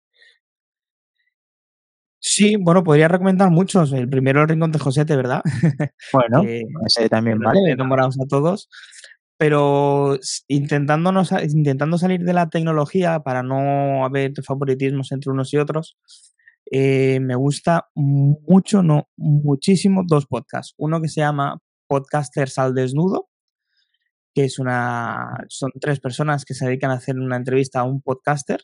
Sí, 2.27 2.55
bueno, 2.59 2.83
podría 2.83 3.07
recomendar 3.07 3.51
muchos. 3.51 3.93
El 3.93 4.09
primero, 4.09 4.41
El 4.41 4.49
Rincón 4.49 4.71
de 4.71 4.79
Josete, 4.79 5.15
¿verdad? 5.15 5.43
Bueno, 6.11 6.41
ese 6.87 7.07
también 7.07 7.37
vale. 7.37 7.59
Enamorados 7.69 8.19
a 8.19 8.25
todos. 8.27 8.67
Pero 9.37 10.17
intentando, 10.47 11.13
intentando 11.43 11.99
salir 11.99 12.21
de 12.21 12.33
la 12.33 12.49
tecnología 12.49 13.19
para 13.19 13.43
no 13.43 14.03
haber 14.03 14.33
favoritismos 14.43 15.11
entre 15.11 15.31
unos 15.31 15.53
y 15.53 15.57
otros, 15.57 15.99
eh, 16.71 17.19
me 17.19 17.35
gusta 17.35 17.89
mucho, 17.93 18.81
no, 18.81 19.07
muchísimo, 19.17 20.01
dos 20.03 20.25
podcasts. 20.25 20.73
Uno 20.77 21.01
que 21.01 21.09
se 21.09 21.21
llama 21.21 21.59
Podcasters 21.85 22.57
al 22.57 22.73
Desnudo, 22.73 23.29
que 24.33 24.45
es 24.45 24.57
una, 24.57 25.45
son 25.47 25.69
tres 25.79 25.99
personas 25.99 26.43
que 26.43 26.55
se 26.55 26.65
dedican 26.65 26.89
a 26.89 26.95
hacer 26.95 27.19
una 27.19 27.37
entrevista 27.37 27.81
a 27.81 27.83
un 27.83 28.01
podcaster 28.01 28.61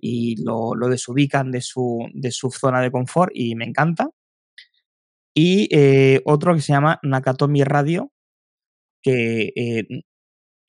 y 0.00 0.42
lo, 0.42 0.74
lo 0.74 0.88
desubican 0.88 1.50
de 1.50 1.60
su, 1.60 2.08
de 2.14 2.30
su 2.30 2.50
zona 2.50 2.80
de 2.80 2.90
confort 2.90 3.32
y 3.34 3.54
me 3.54 3.66
encanta. 3.66 4.08
Y 5.34 5.68
eh, 5.70 6.22
otro 6.24 6.54
que 6.54 6.60
se 6.60 6.72
llama 6.72 6.98
Nakatomi 7.02 7.62
Radio, 7.64 8.12
que 9.02 9.52
eh, 9.54 9.86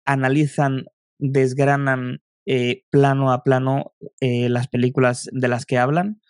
analizan, 0.06 0.86
desgranan 1.18 2.22
eh, 2.46 2.84
plano 2.90 3.32
a 3.32 3.44
plano 3.44 3.94
las 4.20 4.68
películas 4.68 5.30
de 5.32 5.48
las 5.48 5.66
que 5.66 5.78
hablan 5.78 6.22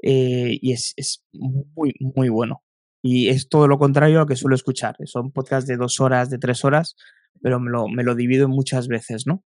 y 0.00 0.72
es, 0.72 0.94
es, 0.96 1.24
muy, 1.32 1.94
muy 2.00 2.28
bueno. 2.28 2.62
Y 3.02 3.28
es 3.28 3.48
todo 3.48 3.68
lo 3.68 3.78
contrario 3.78 4.18
a 4.18 4.20
lo 4.22 4.26
que 4.26 4.36
suelo 4.36 4.54
escuchar. 4.54 4.96
Son 5.04 5.32
podcasts 5.32 5.68
de 5.68 5.76
dos 5.76 6.00
horas, 6.00 6.30
de 6.30 6.38
tres 6.38 6.64
horas, 6.64 6.96
pero 7.40 7.60
me 7.60 7.70
lo, 7.70 7.88
me 7.88 8.02
lo 8.02 8.14
divido 8.14 8.48
muchas 8.48 8.88
veces, 8.88 9.26
¿no? 9.26 9.44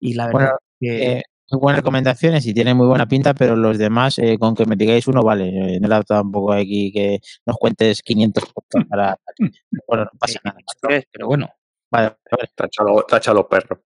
Y 0.00 0.14
la 0.14 0.26
verdad 0.26 0.52
que 0.80 1.22
muy 1.50 1.60
buenas 1.60 1.80
recomendaciones 1.80 2.46
y 2.46 2.54
tiene 2.54 2.74
muy 2.74 2.86
buena 2.86 3.06
pinta, 3.06 3.34
pero 3.34 3.56
los 3.56 3.78
demás, 3.78 4.18
eh, 4.18 4.38
con 4.38 4.54
que 4.54 4.64
me 4.64 4.76
digáis 4.76 5.06
uno, 5.06 5.22
vale. 5.22 5.48
Eh, 5.48 5.80
no 5.80 5.86
era 5.86 6.02
tampoco 6.02 6.52
aquí 6.52 6.92
que 6.92 7.20
nos 7.46 7.56
cuentes 7.56 8.02
500 8.02 8.44
para... 8.88 9.18
bueno, 9.88 10.04
no 10.04 10.18
pasa 10.18 10.40
nada. 10.44 10.58
Pero 11.12 11.26
bueno, 11.26 11.48
Vale, 11.92 12.16
vale. 12.30 12.50
Tacha 13.06 13.34
los 13.34 13.46
perros. 13.46 13.80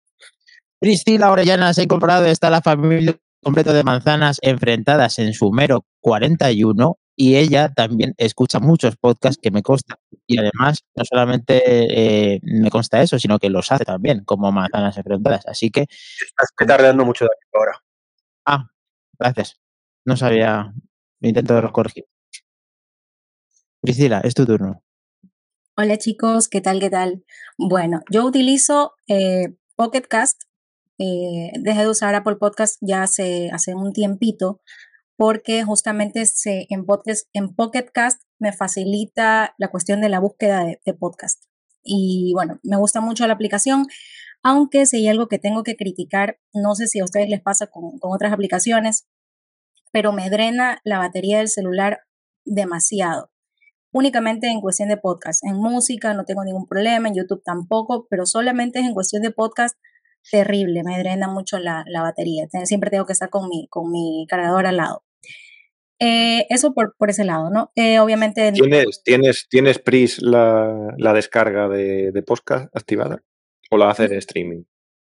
Priscila 0.78 1.32
Orellana 1.32 1.72
se 1.72 1.80
ha 1.80 1.84
incorporado. 1.84 2.26
Está 2.26 2.50
la 2.50 2.60
familia 2.60 3.16
completa 3.42 3.72
de 3.72 3.82
manzanas 3.82 4.38
enfrentadas 4.42 5.18
en 5.18 5.32
su 5.32 5.50
mero 5.50 5.86
41 6.00 6.98
y 7.16 7.36
ella 7.36 7.72
también 7.72 8.14
escucha 8.18 8.58
muchos 8.60 8.96
podcasts 8.96 9.40
que 9.40 9.50
me 9.50 9.62
consta. 9.62 9.98
Y 10.26 10.38
además, 10.38 10.80
no 10.96 11.04
solamente 11.04 12.34
eh, 12.34 12.40
me 12.42 12.70
consta 12.70 13.02
eso, 13.02 13.18
sino 13.18 13.38
que 13.38 13.50
los 13.50 13.70
hace 13.70 13.84
también 13.84 14.24
como 14.24 14.50
manzanas 14.52 14.96
enfrentadas. 14.96 15.46
Así 15.46 15.70
que, 15.70 15.82
Estás 15.82 16.50
petardando 16.56 17.04
mucho 17.04 17.24
de 17.24 17.30
aquí 17.32 17.48
ahora. 17.52 17.82
ah, 18.46 18.66
gracias. 19.18 19.60
No 20.04 20.16
sabía. 20.16 20.72
Intento 21.20 21.72
corregir. 21.72 22.04
Priscila, 23.80 24.20
es 24.24 24.34
tu 24.34 24.44
turno. 24.46 24.82
Hola 25.76 25.98
chicos, 25.98 26.48
¿qué 26.48 26.60
tal? 26.60 26.80
¿Qué 26.80 26.90
tal? 26.90 27.24
Bueno, 27.58 28.00
yo 28.10 28.24
utilizo 28.24 28.94
eh, 29.08 29.54
Pocket 29.76 30.02
Cast. 30.02 30.42
eh, 30.98 31.50
dejé 31.60 31.80
de 31.80 31.88
usar 31.88 32.14
Apple 32.14 32.36
Podcast 32.36 32.76
ya 32.80 33.02
hace, 33.02 33.50
hace 33.52 33.74
un 33.74 33.92
tiempito 33.92 34.60
porque 35.16 35.64
justamente 35.64 36.26
se, 36.26 36.66
en, 36.70 36.84
podcast, 36.84 37.28
en 37.32 37.54
Pocket 37.54 37.86
Cast 37.92 38.22
me 38.38 38.52
facilita 38.52 39.54
la 39.58 39.68
cuestión 39.68 40.00
de 40.00 40.08
la 40.08 40.20
búsqueda 40.20 40.64
de, 40.64 40.80
de 40.84 40.94
podcast. 40.94 41.44
Y 41.82 42.32
bueno, 42.34 42.58
me 42.62 42.76
gusta 42.76 43.00
mucho 43.00 43.26
la 43.26 43.34
aplicación, 43.34 43.86
aunque 44.42 44.86
si 44.86 44.98
hay 44.98 45.08
algo 45.08 45.28
que 45.28 45.38
tengo 45.38 45.62
que 45.62 45.76
criticar, 45.76 46.38
no 46.52 46.74
sé 46.74 46.86
si 46.86 47.00
a 47.00 47.04
ustedes 47.04 47.28
les 47.28 47.42
pasa 47.42 47.66
con, 47.66 47.98
con 47.98 48.12
otras 48.12 48.32
aplicaciones, 48.32 49.06
pero 49.92 50.12
me 50.12 50.30
drena 50.30 50.80
la 50.84 50.98
batería 50.98 51.38
del 51.38 51.48
celular 51.48 52.00
demasiado 52.44 53.30
únicamente 53.94 54.48
en 54.48 54.60
cuestión 54.60 54.88
de 54.88 54.96
podcast. 54.96 55.44
En 55.44 55.54
música 55.54 56.12
no 56.14 56.24
tengo 56.24 56.44
ningún 56.44 56.66
problema, 56.66 57.08
en 57.08 57.14
YouTube 57.14 57.42
tampoco, 57.44 58.06
pero 58.10 58.26
solamente 58.26 58.80
es 58.80 58.86
en 58.86 58.92
cuestión 58.92 59.22
de 59.22 59.30
podcast 59.30 59.78
terrible, 60.30 60.82
me 60.84 60.98
drena 60.98 61.28
mucho 61.28 61.58
la, 61.58 61.84
la 61.86 62.02
batería. 62.02 62.46
Te- 62.50 62.66
Siempre 62.66 62.90
tengo 62.90 63.06
que 63.06 63.12
estar 63.12 63.30
con 63.30 63.48
mi, 63.48 63.66
con 63.68 63.90
mi 63.90 64.26
cargador 64.28 64.66
al 64.66 64.76
lado. 64.78 65.04
Eh, 66.00 66.46
eso 66.50 66.74
por, 66.74 66.94
por 66.98 67.08
ese 67.10 67.24
lado, 67.24 67.50
¿no? 67.50 67.70
Eh, 67.76 67.98
obviamente, 68.00 68.48
en- 68.48 68.54
¿Tienes, 68.54 69.02
tienes, 69.04 69.46
tienes 69.48 69.78
Pris 69.78 70.20
la, 70.20 70.92
la 70.98 71.12
descarga 71.12 71.68
de, 71.68 72.10
de 72.12 72.22
podcast 72.22 72.74
activada? 72.76 73.22
¿O 73.70 73.76
la 73.78 73.90
haces 73.90 74.10
en 74.10 74.18
streaming? 74.18 74.62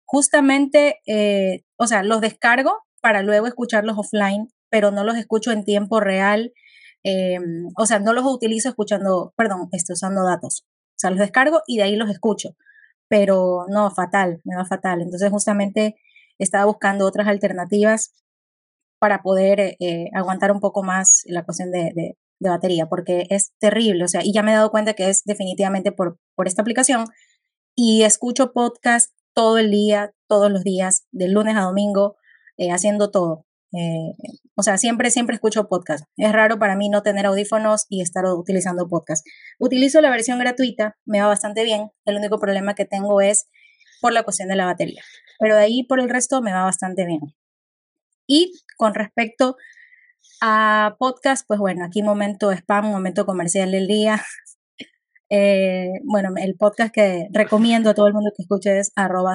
justamente, 0.08 1.00
eh, 1.06 1.64
o 1.76 1.88
sea, 1.88 2.04
los 2.04 2.20
descargo 2.20 2.72
para 3.00 3.22
luego 3.22 3.48
escucharlos 3.48 3.98
offline, 3.98 4.46
pero 4.70 4.92
no 4.92 5.02
los 5.02 5.16
escucho 5.16 5.50
en 5.50 5.64
tiempo 5.64 5.98
real. 5.98 6.52
o 7.76 7.86
sea, 7.86 7.98
no 7.98 8.12
los 8.12 8.24
utilizo 8.24 8.68
escuchando, 8.68 9.32
perdón, 9.36 9.68
estoy 9.72 9.94
usando 9.94 10.22
datos. 10.24 10.64
O 10.90 10.98
sea, 10.98 11.10
los 11.10 11.18
descargo 11.18 11.60
y 11.66 11.78
de 11.78 11.82
ahí 11.84 11.96
los 11.96 12.08
escucho. 12.08 12.50
Pero 13.08 13.66
no, 13.68 13.90
fatal, 13.90 14.40
me 14.44 14.56
va 14.56 14.64
fatal. 14.66 15.02
Entonces, 15.02 15.30
justamente 15.30 15.96
estaba 16.38 16.64
buscando 16.66 17.06
otras 17.06 17.28
alternativas 17.28 18.12
para 18.98 19.22
poder 19.22 19.60
eh, 19.60 19.76
eh, 19.80 20.06
aguantar 20.14 20.52
un 20.52 20.60
poco 20.60 20.82
más 20.82 21.22
la 21.26 21.44
cuestión 21.44 21.70
de, 21.70 21.92
de- 21.94 22.16
de 22.38 22.50
batería, 22.50 22.86
porque 22.86 23.26
es 23.30 23.52
terrible. 23.60 24.04
O 24.04 24.08
sea, 24.08 24.20
y 24.24 24.32
ya 24.32 24.42
me 24.42 24.52
he 24.52 24.54
dado 24.54 24.70
cuenta 24.70 24.92
que 24.94 25.08
es 25.08 25.22
definitivamente 25.24 25.90
por, 25.92 26.18
por 26.36 26.46
esta 26.48 26.62
aplicación. 26.62 27.06
Y 27.76 28.02
escucho 28.04 28.52
podcast 28.52 29.12
todo 29.34 29.58
el 29.58 29.70
día, 29.70 30.12
todos 30.28 30.50
los 30.52 30.64
días, 30.64 31.06
de 31.12 31.28
lunes 31.28 31.56
a 31.56 31.62
domingo, 31.62 32.16
eh, 32.58 32.70
haciendo 32.72 33.10
todo. 33.10 33.46
Eh, 33.72 34.12
o 34.56 34.62
sea, 34.62 34.78
siempre, 34.78 35.10
siempre 35.10 35.34
escucho 35.34 35.68
podcast. 35.68 36.06
Es 36.16 36.32
raro 36.32 36.58
para 36.58 36.76
mí 36.76 36.88
no 36.88 37.02
tener 37.02 37.26
audífonos 37.26 37.84
y 37.90 38.00
estar 38.00 38.24
utilizando 38.24 38.88
podcast. 38.88 39.26
Utilizo 39.58 40.00
la 40.00 40.10
versión 40.10 40.38
gratuita, 40.38 40.96
me 41.04 41.20
va 41.20 41.26
bastante 41.26 41.62
bien. 41.62 41.90
El 42.06 42.16
único 42.16 42.38
problema 42.38 42.74
que 42.74 42.86
tengo 42.86 43.20
es 43.20 43.48
por 44.00 44.14
la 44.14 44.22
cuestión 44.22 44.48
de 44.48 44.56
la 44.56 44.64
batería. 44.64 45.02
Pero 45.38 45.56
de 45.56 45.62
ahí 45.62 45.82
por 45.84 46.00
el 46.00 46.08
resto 46.08 46.40
me 46.40 46.52
va 46.52 46.64
bastante 46.64 47.04
bien. 47.04 47.20
Y 48.26 48.52
con 48.78 48.94
respecto 48.94 49.56
a 50.40 50.96
podcast, 50.98 51.46
pues 51.46 51.60
bueno, 51.60 51.84
aquí 51.84 52.02
momento 52.02 52.50
spam, 52.50 52.86
momento 52.86 53.26
comercial 53.26 53.70
del 53.70 53.86
día. 53.86 54.22
Eh, 55.28 55.90
bueno, 56.04 56.30
el 56.36 56.54
podcast 56.54 56.94
que 56.94 57.26
recomiendo 57.32 57.90
a 57.90 57.94
todo 57.94 58.06
el 58.06 58.14
mundo 58.14 58.30
que 58.36 58.44
escuche 58.44 58.78
es 58.78 58.92
arroba 58.94 59.34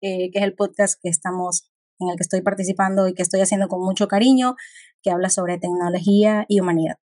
eh, 0.00 0.30
que 0.30 0.38
es 0.38 0.42
el 0.42 0.54
podcast 0.54 0.98
que 1.02 1.10
estamos, 1.10 1.70
en 2.04 2.10
el 2.10 2.16
que 2.16 2.22
estoy 2.22 2.42
participando 2.42 3.08
y 3.08 3.14
que 3.14 3.22
estoy 3.22 3.40
haciendo 3.40 3.68
con 3.68 3.80
mucho 3.84 4.08
cariño, 4.08 4.56
que 5.02 5.10
habla 5.10 5.28
sobre 5.30 5.58
tecnología 5.58 6.44
y 6.48 6.60
humanidad. 6.60 6.96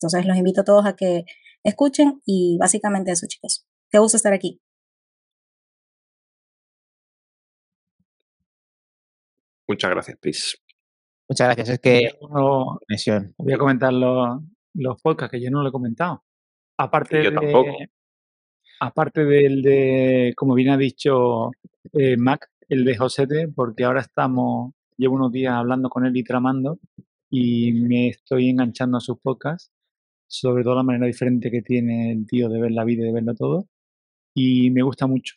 Entonces 0.00 0.26
los 0.26 0.36
invito 0.36 0.62
a 0.62 0.64
todos 0.64 0.86
a 0.86 0.94
que 0.96 1.24
escuchen 1.64 2.20
y 2.26 2.58
básicamente 2.58 3.12
eso, 3.12 3.26
chicos. 3.28 3.66
Qué 3.90 3.98
gusto 3.98 4.16
estar 4.16 4.32
aquí. 4.32 4.60
Muchas 9.68 9.90
gracias, 9.90 10.16
Pris. 10.18 10.56
Muchas 11.28 11.48
gracias. 11.48 11.68
Es 11.70 11.78
que 11.80 12.10
No, 12.20 12.78
voy 13.38 13.52
a 13.52 13.58
comentar 13.58 13.92
los, 13.92 14.40
los 14.74 15.00
podcasts 15.02 15.32
que 15.32 15.42
yo 15.42 15.50
no 15.50 15.62
lo 15.62 15.68
he 15.68 15.72
comentado. 15.72 16.22
Aparte 16.78 17.22
Yo 17.22 17.30
de, 17.30 17.36
tampoco. 17.36 17.72
aparte 18.80 19.24
del 19.24 19.62
de, 19.62 20.34
como 20.36 20.54
bien 20.54 20.70
ha 20.70 20.76
dicho 20.76 21.50
eh, 21.94 22.16
Mac, 22.16 22.48
el 22.68 22.84
de 22.84 22.96
Josete, 22.96 23.48
porque 23.48 23.84
ahora 23.84 24.00
estamos, 24.00 24.72
llevo 24.96 25.14
unos 25.16 25.32
días 25.32 25.54
hablando 25.54 25.88
con 25.88 26.06
él 26.06 26.16
y 26.16 26.24
tramando 26.24 26.78
y 27.30 27.72
me 27.72 28.08
estoy 28.08 28.50
enganchando 28.50 28.98
a 28.98 29.00
sus 29.00 29.18
podcasts, 29.18 29.72
sobre 30.28 30.64
todo 30.64 30.76
la 30.76 30.82
manera 30.82 31.06
diferente 31.06 31.50
que 31.50 31.62
tiene 31.62 32.12
el 32.12 32.26
tío 32.26 32.48
de 32.48 32.60
ver 32.60 32.72
la 32.72 32.84
vida 32.84 33.02
y 33.02 33.06
de 33.06 33.12
verlo 33.12 33.34
todo, 33.34 33.68
y 34.34 34.70
me 34.70 34.82
gusta 34.82 35.06
mucho. 35.06 35.36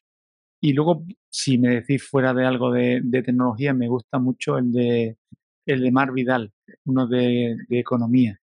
Y 0.61 0.73
luego, 0.73 1.05
si 1.29 1.57
me 1.57 1.75
decís 1.75 2.03
fuera 2.03 2.33
de 2.33 2.45
algo 2.45 2.71
de, 2.71 3.01
de 3.03 3.23
tecnología, 3.23 3.73
me 3.73 3.87
gusta 3.87 4.19
mucho 4.19 4.57
el 4.57 4.71
de, 4.71 5.17
el 5.65 5.81
de 5.81 5.91
Mar 5.91 6.11
Vidal, 6.11 6.51
uno 6.85 7.07
de, 7.07 7.55
de 7.69 7.79
economía. 7.79 8.39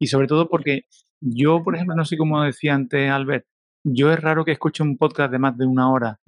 Y 0.00 0.08
sobre 0.08 0.26
todo 0.26 0.48
porque 0.48 0.86
yo, 1.20 1.62
por 1.62 1.74
ejemplo, 1.76 1.94
no 1.94 2.04
sé 2.04 2.16
cómo 2.16 2.42
decía 2.42 2.74
antes 2.74 3.10
Albert, 3.10 3.46
yo 3.84 4.12
es 4.12 4.20
raro 4.20 4.44
que 4.44 4.52
escuche 4.52 4.82
un 4.82 4.96
podcast 4.96 5.30
de 5.30 5.38
más 5.38 5.56
de 5.56 5.66
una 5.66 5.92
hora. 5.92 6.18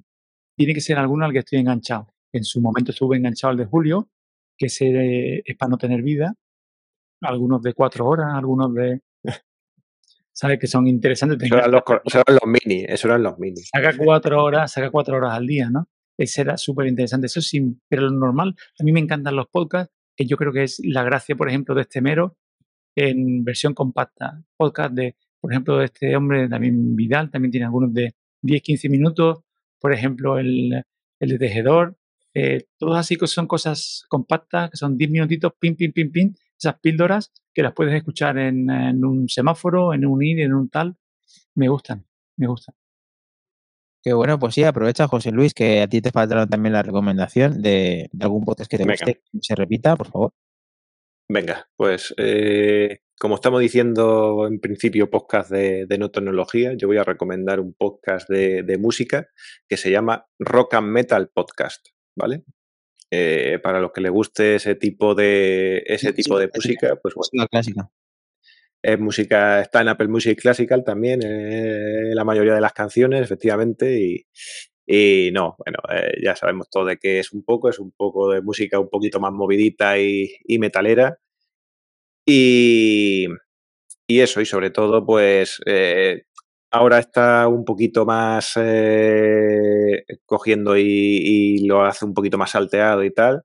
Tiene 0.57 0.73
que 0.73 0.81
ser 0.81 0.97
alguno 0.97 1.23
al 1.23 1.31
que 1.31 1.39
estoy 1.39 1.59
enganchado. 1.59 2.13
En 2.33 2.43
su 2.43 2.59
momento 2.59 2.91
estuve 2.91 3.17
enganchado 3.17 3.51
al 3.51 3.57
de 3.57 3.65
Julio, 3.65 4.09
que 4.57 4.65
ese 4.65 5.43
es 5.45 5.55
para 5.55 5.69
no 5.69 5.77
tener 5.77 6.01
vida. 6.01 6.33
Algunos 7.21 7.61
de 7.61 7.73
cuatro 7.73 8.07
horas, 8.07 8.33
algunos 8.33 8.73
de... 8.73 9.01
¿Sabes? 10.33 10.59
Que 10.59 10.67
son 10.67 10.87
interesantes. 10.87 11.37
te 11.37 11.45
Eso 11.45 11.57
eran, 11.57 11.71
los, 11.71 11.83
eso 12.05 12.23
eran 12.27 12.39
los 12.41 12.47
mini, 12.47 12.85
eso 12.87 13.07
eran 13.07 13.23
los 13.23 13.37
mini. 13.37 13.61
Saca 13.61 13.95
cuatro 13.95 14.43
horas, 14.43 14.71
saca 14.71 14.89
cuatro 14.89 15.17
horas 15.17 15.33
al 15.33 15.45
día, 15.45 15.69
¿no? 15.69 15.87
Ese 16.17 16.41
era 16.41 16.57
súper 16.57 16.87
interesante. 16.87 17.27
Eso 17.27 17.41
sí, 17.41 17.79
pero 17.87 18.03
lo 18.03 18.11
normal, 18.11 18.55
a 18.79 18.83
mí 18.83 18.91
me 18.91 18.99
encantan 18.99 19.35
los 19.35 19.47
podcasts, 19.47 19.93
que 20.15 20.25
yo 20.25 20.37
creo 20.37 20.51
que 20.51 20.63
es 20.63 20.81
la 20.83 21.03
gracia, 21.03 21.35
por 21.35 21.49
ejemplo, 21.49 21.75
de 21.75 21.81
este 21.81 22.01
mero 22.01 22.35
en 22.95 23.43
versión 23.43 23.75
compacta. 23.75 24.43
Podcast 24.57 24.93
de, 24.93 25.15
por 25.39 25.51
ejemplo, 25.51 25.77
de 25.77 25.85
este 25.85 26.15
hombre, 26.15 26.49
también 26.49 26.95
Vidal, 26.95 27.29
también 27.29 27.51
tiene 27.51 27.65
algunos 27.67 27.93
de 27.93 28.15
10, 28.41 28.61
15 28.63 28.89
minutos. 28.89 29.39
Por 29.79 29.93
ejemplo, 29.93 30.37
el, 30.39 30.83
el 31.19 31.39
Tejedor. 31.39 31.97
Eh, 32.33 32.67
todos 32.77 32.97
así 32.97 33.15
que 33.15 33.27
son 33.27 33.47
cosas 33.47 34.05
compactas, 34.09 34.69
que 34.69 34.77
son 34.77 34.97
10 34.97 35.09
minutitos, 35.09 35.53
pim, 35.59 35.75
pim, 35.75 35.91
pim, 35.91 36.11
pim. 36.11 36.33
Esas 36.59 36.79
píldoras 36.79 37.31
que 37.53 37.63
las 37.63 37.73
puedes 37.73 37.93
escuchar 37.93 38.37
en, 38.37 38.69
en 38.69 39.03
un 39.05 39.29
semáforo, 39.29 39.93
en 39.93 40.05
un 40.05 40.23
ir, 40.23 40.39
en 40.41 40.53
un 40.53 40.69
tal. 40.69 40.95
Me 41.55 41.67
gustan, 41.69 42.05
me 42.37 42.47
gustan. 42.47 42.75
Que 44.03 44.13
bueno, 44.13 44.39
pues 44.39 44.53
sí, 44.53 44.63
aprovecha, 44.63 45.07
José 45.07 45.31
Luis, 45.31 45.53
que 45.53 45.81
a 45.81 45.87
ti 45.87 46.01
te 46.01 46.11
faltaron 46.11 46.47
también 46.47 46.73
la 46.73 46.83
recomendación 46.83 47.61
de, 47.61 48.09
de 48.11 48.23
algún 48.25 48.45
podcast 48.45 48.69
que 48.69 48.77
te 48.77 48.83
Venga. 48.83 48.93
guste, 48.93 49.21
que 49.31 49.39
se 49.41 49.55
repita, 49.55 49.95
por 49.95 50.07
favor. 50.07 50.33
Venga, 51.29 51.67
pues 51.75 52.13
eh, 52.17 52.99
como 53.19 53.35
estamos 53.35 53.61
diciendo 53.61 54.47
en 54.47 54.59
principio 54.59 55.09
podcast 55.09 55.49
de, 55.51 55.85
de 55.87 55.97
no 55.97 56.11
tecnología, 56.11 56.73
yo 56.73 56.87
voy 56.87 56.97
a 56.97 57.03
recomendar 57.03 57.59
un 57.59 57.73
podcast 57.73 58.29
de, 58.29 58.63
de 58.63 58.77
música 58.77 59.29
que 59.67 59.77
se 59.77 59.91
llama 59.91 60.27
Rock 60.39 60.75
and 60.75 60.87
Metal 60.89 61.29
Podcast, 61.33 61.87
¿vale? 62.15 62.43
Eh, 63.11 63.59
para 63.63 63.79
los 63.79 63.91
que 63.93 64.01
les 64.01 64.11
guste 64.11 64.55
ese 64.55 64.75
tipo 64.75 65.15
de 65.15 65.83
ese 65.87 66.13
tipo 66.13 66.37
de 66.39 66.49
música, 66.53 66.95
pues 67.01 67.15
bueno, 67.15 67.47
clásica. 67.49 67.89
es 68.83 68.99
música, 68.99 69.61
está 69.61 69.81
en 69.81 69.89
Apple 69.89 70.07
Music 70.09 70.39
Classical 70.39 70.83
también, 70.83 71.21
eh, 71.23 72.11
la 72.13 72.23
mayoría 72.25 72.53
de 72.53 72.61
las 72.61 72.73
canciones, 72.73 73.21
efectivamente, 73.21 73.99
y, 73.99 74.27
y 74.85 75.31
no, 75.31 75.55
bueno, 75.57 75.79
eh, 75.89 76.13
ya 76.23 76.35
sabemos 76.35 76.69
todo 76.69 76.85
de 76.85 76.97
qué 76.97 77.19
es 77.19 77.33
un 77.33 77.43
poco, 77.43 77.69
es 77.69 77.79
un 77.79 77.91
poco 77.91 78.31
de 78.31 78.41
música 78.41 78.79
un 78.79 78.89
poquito 78.89 79.19
más 79.19 79.31
movidita 79.33 79.99
y, 79.99 80.29
y 80.45 80.59
metalera. 80.59 81.19
Y, 82.29 83.27
y 84.07 84.21
eso, 84.21 84.41
y 84.41 84.45
sobre 84.45 84.71
todo, 84.71 85.05
pues 85.05 85.61
eh, 85.65 86.23
ahora 86.71 86.99
está 86.99 87.47
un 87.47 87.65
poquito 87.65 88.05
más 88.05 88.53
eh, 88.57 90.03
cogiendo 90.25 90.77
y, 90.77 91.65
lo 91.67 91.85
hace 91.85 92.05
un 92.05 92.13
poquito 92.13 92.37
más 92.37 92.51
salteado 92.51 93.03
y 93.05 93.13
tal. 93.13 93.43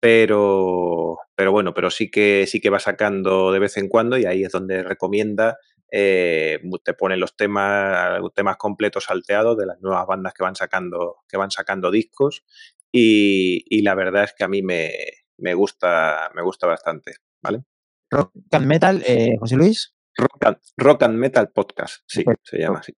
pero, 0.00 1.18
pero 1.36 1.52
bueno, 1.52 1.74
pero 1.74 1.90
sí 1.90 2.10
que 2.10 2.46
sí 2.48 2.60
que 2.60 2.70
va 2.70 2.80
sacando 2.80 3.52
de 3.52 3.60
vez 3.60 3.76
en 3.78 3.88
cuando 3.88 4.18
y 4.18 4.26
ahí 4.26 4.44
es 4.44 4.52
donde 4.52 4.82
recomienda, 4.84 5.58
eh, 5.92 6.60
te 6.84 6.94
pone 6.94 7.16
los 7.18 7.36
temas, 7.36 8.20
temas 8.34 8.56
completos 8.58 9.04
salteados 9.04 9.58
de 9.58 9.66
las 9.66 9.80
nuevas 9.82 10.06
bandas 10.06 10.34
que 10.34 10.44
van 10.44 10.56
sacando, 10.56 11.18
que 11.28 11.38
van 11.38 11.50
sacando 11.52 11.90
discos 11.92 12.44
y, 12.92 13.64
y 13.68 13.82
la 13.82 13.94
verdad 13.96 14.24
es 14.24 14.34
que 14.34 14.44
a 14.44 14.48
mí 14.48 14.62
me, 14.62 14.92
me 15.38 15.54
gusta, 15.54 16.30
me 16.34 16.42
gusta 16.42 16.66
bastante, 16.68 17.16
¿vale? 17.42 17.64
Rock 18.10 18.32
and 18.52 18.66
Metal, 18.66 19.02
eh, 19.06 19.36
José 19.38 19.56
Luis. 19.56 19.94
Rock 20.16 20.44
and, 20.44 20.56
Rock 20.76 21.02
and 21.04 21.14
Metal 21.16 21.48
Podcast, 21.50 22.02
sí, 22.06 22.24
se 22.42 22.58
llama 22.58 22.80
así. 22.80 22.92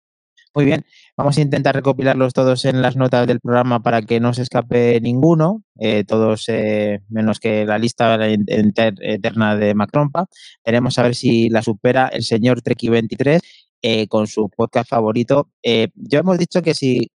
Muy 0.52 0.64
bien, 0.64 0.84
vamos 1.16 1.38
a 1.38 1.42
intentar 1.42 1.76
recopilarlos 1.76 2.32
todos 2.32 2.64
en 2.64 2.82
las 2.82 2.96
notas 2.96 3.24
del 3.28 3.38
programa 3.38 3.84
para 3.84 4.02
que 4.02 4.18
no 4.18 4.34
se 4.34 4.42
escape 4.42 5.00
ninguno, 5.00 5.62
eh, 5.78 6.02
todos 6.02 6.48
eh, 6.48 7.02
menos 7.08 7.38
que 7.38 7.64
la 7.64 7.78
lista 7.78 8.18
eterna 8.26 9.56
de 9.56 9.74
Macrompa. 9.74 10.26
Veremos 10.64 10.98
a 10.98 11.04
ver 11.04 11.14
si 11.14 11.48
la 11.50 11.62
supera 11.62 12.08
el 12.08 12.24
señor 12.24 12.62
Treki23 12.62 13.40
eh, 13.82 14.08
con 14.08 14.26
su 14.26 14.48
podcast 14.48 14.90
favorito. 14.90 15.50
ya 15.62 16.18
hemos 16.18 16.36
dicho 16.36 16.62
que 16.62 16.74
si 16.74 17.12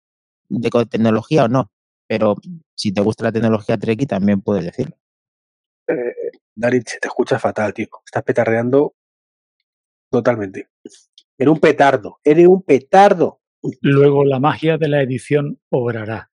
de 0.48 0.70
tecnología 0.90 1.44
o 1.44 1.48
no, 1.50 1.72
pero 2.08 2.38
si 2.74 2.94
te 2.94 3.02
gusta 3.02 3.26
la 3.26 3.32
tecnología 3.34 3.78
Treki 3.78 4.06
también 4.06 4.42
puedes 4.42 4.64
decirlo. 4.64 4.96
Darit, 6.56 6.88
se 6.88 7.00
te 7.00 7.08
escucha 7.08 7.39
fatal, 7.39 7.74
tío. 7.74 7.88
Estás 8.06 8.24
petardeando 8.24 8.95
totalmente. 10.10 10.69
Era 11.38 11.52
un 11.52 11.60
petardo, 11.60 12.19
eres 12.24 12.48
un 12.48 12.63
petardo. 12.63 13.41
Luego 13.82 14.24
la 14.24 14.39
magia 14.39 14.78
de 14.78 14.88
la 14.88 15.02
edición 15.02 15.60
obrará. 15.69 16.30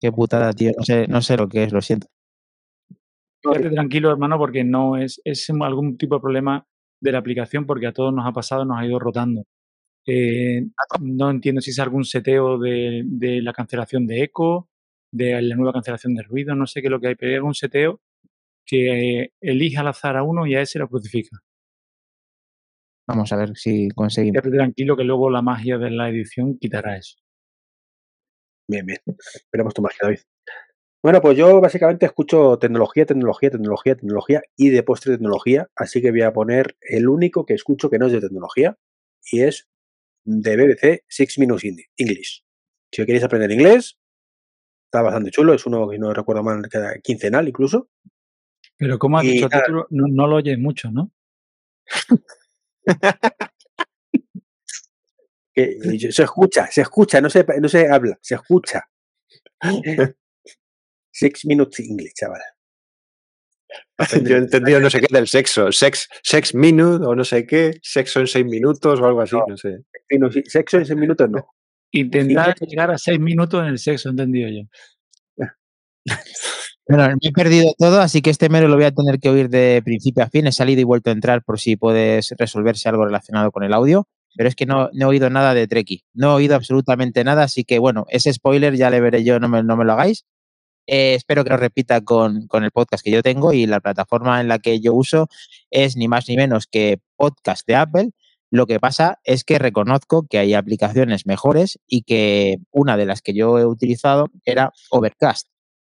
Qué 0.00 0.10
putada, 0.12 0.52
tío. 0.52 0.72
No 0.76 0.84
sé, 0.84 1.06
no 1.06 1.22
sé 1.22 1.36
lo 1.36 1.48
que 1.48 1.64
es, 1.64 1.72
lo 1.72 1.80
siento. 1.80 2.08
Quédate 3.40 3.70
tranquilo, 3.70 4.10
hermano, 4.10 4.38
porque 4.38 4.64
no 4.64 4.96
es, 4.96 5.20
es 5.24 5.48
algún 5.50 5.96
tipo 5.96 6.16
de 6.16 6.20
problema 6.20 6.66
de 7.00 7.12
la 7.12 7.18
aplicación, 7.18 7.66
porque 7.66 7.86
a 7.86 7.92
todos 7.92 8.12
nos 8.12 8.26
ha 8.26 8.32
pasado, 8.32 8.64
nos 8.64 8.78
ha 8.78 8.86
ido 8.86 8.98
rotando. 8.98 9.44
Eh, 10.06 10.66
no 11.00 11.30
entiendo 11.30 11.60
si 11.60 11.70
es 11.70 11.78
algún 11.78 12.04
seteo 12.04 12.58
de, 12.58 13.02
de, 13.04 13.40
la 13.42 13.52
cancelación 13.52 14.06
de 14.06 14.22
eco, 14.24 14.68
de 15.12 15.40
la 15.40 15.56
nueva 15.56 15.72
cancelación 15.72 16.14
de 16.14 16.22
ruido, 16.22 16.54
no 16.54 16.66
sé 16.66 16.80
qué 16.80 16.88
es 16.88 16.90
lo 16.90 17.00
que 17.00 17.08
hay, 17.08 17.14
pero 17.14 17.30
hay 17.30 17.36
algún 17.36 17.54
seteo 17.54 18.00
que 18.72 19.32
elige 19.42 19.76
al 19.76 19.88
azar 19.88 20.16
a 20.16 20.22
uno 20.22 20.46
y 20.46 20.54
a 20.54 20.62
ese 20.62 20.78
lo 20.78 20.88
crucifica. 20.88 21.36
Vamos 23.06 23.30
a 23.30 23.36
ver 23.36 23.54
si 23.54 23.90
conseguimos. 23.90 24.40
Quédate 24.40 24.56
tranquilo 24.56 24.96
que 24.96 25.04
luego 25.04 25.28
la 25.28 25.42
magia 25.42 25.76
de 25.76 25.90
la 25.90 26.08
edición 26.08 26.56
quitará 26.58 26.96
eso. 26.96 27.18
Bien, 28.66 28.86
bien. 28.86 28.98
Esperemos 29.34 29.74
tu 29.74 29.82
magia, 29.82 29.98
David. 30.00 30.20
Bueno, 31.02 31.20
pues 31.20 31.36
yo 31.36 31.60
básicamente 31.60 32.06
escucho 32.06 32.58
tecnología, 32.58 33.04
tecnología, 33.04 33.50
tecnología, 33.50 33.94
tecnología 33.94 34.42
y 34.56 34.70
de 34.70 34.82
postre 34.82 35.12
tecnología, 35.12 35.68
así 35.76 36.00
que 36.00 36.10
voy 36.10 36.22
a 36.22 36.32
poner 36.32 36.76
el 36.80 37.08
único 37.08 37.44
que 37.44 37.52
escucho 37.52 37.90
que 37.90 37.98
no 37.98 38.06
es 38.06 38.12
de 38.12 38.20
tecnología 38.20 38.78
y 39.30 39.42
es 39.42 39.68
de 40.24 40.56
BBC 40.56 41.04
Six 41.08 41.38
Minutes 41.40 41.88
English. 41.98 42.42
Si 42.90 43.04
queréis 43.04 43.24
aprender 43.24 43.50
inglés, 43.50 43.98
está 44.86 45.02
bastante 45.02 45.30
chulo, 45.30 45.52
es 45.52 45.66
uno 45.66 45.90
que 45.90 45.98
no 45.98 46.14
recuerdo 46.14 46.42
mal, 46.42 46.62
quincenal 47.02 47.48
incluso. 47.48 47.90
Pero 48.82 48.98
como 48.98 49.16
has 49.16 49.22
dicho, 49.22 49.48
título, 49.48 49.86
no, 49.90 50.06
no, 50.08 50.26
lo 50.26 50.36
oyes 50.36 50.58
mucho, 50.58 50.90
¿no? 50.90 51.12
se 55.54 56.22
escucha, 56.24 56.66
se 56.66 56.80
escucha, 56.80 57.20
no 57.20 57.30
se, 57.30 57.46
no 57.60 57.68
se 57.68 57.88
habla, 57.88 58.18
se 58.20 58.34
escucha. 58.34 58.82
Six 61.12 61.44
minutes 61.44 61.78
English, 61.78 62.14
chaval. 62.14 62.40
Yo 64.24 64.34
he 64.34 64.38
entendido 64.38 64.80
no 64.80 64.90
sé 64.90 65.00
qué 65.00 65.06
del 65.14 65.28
sexo, 65.28 65.70
sex, 65.70 66.08
sex 66.24 66.52
minute 66.52 67.06
o 67.06 67.14
no 67.14 67.22
sé 67.22 67.46
qué, 67.46 67.78
sexo 67.82 68.18
en 68.18 68.26
seis 68.26 68.44
minutos 68.44 69.00
o 69.00 69.06
algo 69.06 69.20
así, 69.20 69.36
no, 69.46 69.56
sé. 69.56 69.84
sexo 70.46 70.78
en 70.78 70.86
seis 70.86 70.98
minutos 70.98 71.30
no. 71.30 71.46
Intentar 71.92 72.58
llegar 72.58 72.90
a 72.90 72.98
seis 72.98 73.20
minutos 73.20 73.62
en 73.62 73.68
el 73.68 73.78
sexo, 73.78 74.08
entendido 74.08 74.48
yo. 74.48 74.62
Bueno, 76.92 77.08
me 77.08 77.28
he 77.30 77.32
perdido 77.32 77.72
todo, 77.78 78.02
así 78.02 78.20
que 78.20 78.28
este 78.28 78.50
mero 78.50 78.68
lo 78.68 78.74
voy 78.74 78.84
a 78.84 78.90
tener 78.92 79.18
que 79.18 79.30
oír 79.30 79.48
de 79.48 79.80
principio 79.82 80.24
a 80.24 80.28
fin. 80.28 80.46
He 80.46 80.52
salido 80.52 80.82
y 80.82 80.84
vuelto 80.84 81.08
a 81.08 81.14
entrar 81.14 81.42
por 81.42 81.58
si 81.58 81.74
puedes 81.74 82.34
resolverse 82.36 82.86
algo 82.86 83.06
relacionado 83.06 83.50
con 83.50 83.62
el 83.62 83.72
audio, 83.72 84.06
pero 84.36 84.46
es 84.46 84.54
que 84.54 84.66
no, 84.66 84.90
he 84.92 85.04
oído 85.06 85.30
nada 85.30 85.54
de 85.54 85.66
Treki. 85.66 86.04
No 86.12 86.32
he 86.32 86.34
oído 86.34 86.54
absolutamente 86.54 87.24
nada, 87.24 87.44
así 87.44 87.64
que 87.64 87.78
bueno, 87.78 88.04
ese 88.10 88.30
spoiler 88.34 88.76
ya 88.76 88.90
le 88.90 89.00
veré 89.00 89.24
yo, 89.24 89.40
no 89.40 89.48
me, 89.48 89.62
no 89.62 89.74
me 89.78 89.86
lo 89.86 89.94
hagáis. 89.94 90.26
Eh, 90.86 91.14
espero 91.14 91.44
que 91.44 91.50
lo 91.50 91.56
repita 91.56 92.02
con, 92.02 92.46
con, 92.46 92.62
el 92.62 92.72
podcast 92.72 93.02
que 93.02 93.10
yo 93.10 93.22
tengo 93.22 93.54
y 93.54 93.64
la 93.64 93.80
plataforma 93.80 94.42
en 94.42 94.48
la 94.48 94.58
que 94.58 94.78
yo 94.80 94.92
uso 94.92 95.28
es 95.70 95.96
ni 95.96 96.08
más 96.08 96.28
ni 96.28 96.36
menos 96.36 96.66
que 96.66 97.00
podcast 97.16 97.66
de 97.66 97.76
Apple. 97.76 98.10
Lo 98.50 98.66
que 98.66 98.80
pasa 98.80 99.18
es 99.24 99.44
que 99.44 99.58
reconozco 99.58 100.26
que 100.28 100.36
hay 100.38 100.52
aplicaciones 100.52 101.24
mejores 101.24 101.78
y 101.86 102.02
que 102.02 102.58
una 102.70 102.98
de 102.98 103.06
las 103.06 103.22
que 103.22 103.32
yo 103.32 103.58
he 103.58 103.64
utilizado 103.64 104.28
era 104.44 104.72
Overcast 104.90 105.51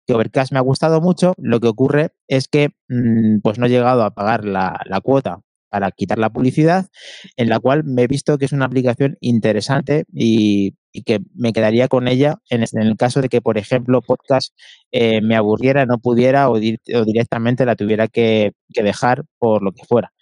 que 0.05 0.13
Overcast 0.13 0.51
me 0.51 0.59
ha 0.59 0.61
gustado 0.61 1.01
mucho. 1.01 1.33
Lo 1.37 1.59
que 1.59 1.67
ocurre 1.67 2.11
es 2.27 2.47
que 2.47 2.69
mm, 2.89 3.39
pues 3.41 3.59
no 3.59 3.65
he 3.65 3.69
llegado 3.69 4.03
a 4.03 4.13
pagar 4.13 4.45
la, 4.45 4.77
cuota 5.03 5.41
para 5.69 5.91
quitar 5.91 6.17
la 6.19 6.31
publicidad, 6.31 6.87
en 7.35 7.49
la 7.49 7.59
cual 7.59 7.83
me 7.83 8.03
he 8.03 8.07
visto 8.07 8.37
que 8.37 8.45
es 8.45 8.53
una 8.53 8.65
aplicación 8.65 9.17
interesante 9.19 10.05
y, 10.13 10.75
que 11.05 11.19
me 11.33 11.51
quedaría 11.51 11.89
con 11.89 12.07
ella 12.07 12.37
en, 12.49 12.63
el 12.63 12.95
caso 12.95 13.21
de 13.21 13.27
que, 13.27 13.41
por 13.41 13.57
ejemplo, 13.57 14.01
podcast 14.01 14.53
eh, 14.91 15.19
me 15.21 15.35
aburriera, 15.35 15.85
no 15.85 15.97
pudiera 15.97 16.49
o, 16.49 16.57
directamente 16.57 17.65
la 17.65 17.75
tuviera 17.75 18.07
que, 18.07 18.53
dejar 18.69 19.25
por 19.37 19.61
lo 19.61 19.73
que 19.73 19.83
fuera. 19.85 20.13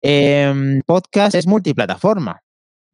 Em, 0.00 0.80
podcast 0.86 1.34
es 1.34 1.46
multiplataforma. 1.46 2.40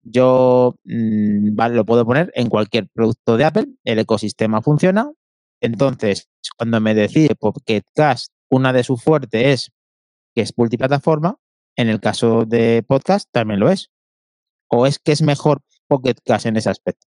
Yo 0.02 0.76
mm, 0.84 1.56
lo 1.72 1.84
puedo 1.84 2.04
poner 2.04 2.32
en 2.34 2.48
cualquier 2.48 2.88
producto 2.92 3.36
de 3.36 3.44
Apple, 3.44 3.66
el 3.84 3.98
ecosistema 3.98 4.62
funciona, 4.62 5.10
entonces, 5.60 6.30
cuando 6.56 6.80
me 6.80 6.94
decide 6.94 7.34
Pocket 7.34 7.82
Cast, 7.94 8.32
una 8.50 8.72
de 8.72 8.82
sus 8.84 9.02
fuertes 9.02 9.46
es 9.46 9.72
que 10.34 10.42
es 10.42 10.56
multiplataforma, 10.56 11.36
en 11.76 11.88
el 11.88 12.00
caso 12.00 12.44
de 12.44 12.82
podcast 12.86 13.28
también 13.30 13.60
lo 13.60 13.70
es. 13.70 13.90
¿O 14.68 14.86
es 14.86 14.98
que 14.98 15.12
es 15.12 15.22
mejor 15.22 15.62
Pocket 15.86 16.14
Cast 16.24 16.46
en 16.46 16.56
ese 16.56 16.70
aspecto? 16.70 17.06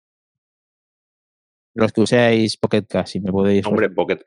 Los 1.74 1.92
que 1.92 2.02
uséis 2.02 2.56
Pocket 2.56 2.84
Cast, 2.86 3.12
si 3.12 3.20
me 3.20 3.32
podéis. 3.32 3.64
Hombre, 3.66 3.88
Pocket 3.88 4.24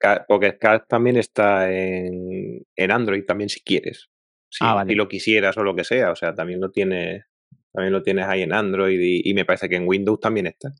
Cast, 0.59 0.87
también 0.87 1.17
está 1.17 1.71
en, 1.71 2.65
Android, 2.89 3.25
también 3.25 3.49
si 3.49 3.61
quieres. 3.61 4.09
Si, 4.49 4.63
ah, 4.65 4.73
vale. 4.73 4.95
lo 4.95 5.07
quisieras 5.07 5.57
o 5.57 5.63
lo 5.63 5.75
que 5.75 5.83
sea, 5.83 6.11
o 6.11 6.15
sea, 6.15 6.33
también 6.33 6.61
lo 6.61 6.71
tienes, 6.71 7.25
también 7.73 7.91
lo 7.91 8.01
tienes 8.01 8.25
ahí 8.25 8.41
en 8.41 8.53
Android 8.53 8.99
y 9.01 9.33
me 9.33 9.45
parece 9.45 9.67
que 9.67 9.75
en 9.75 9.87
Windows 9.87 10.19
también 10.19 10.47
está. 10.47 10.71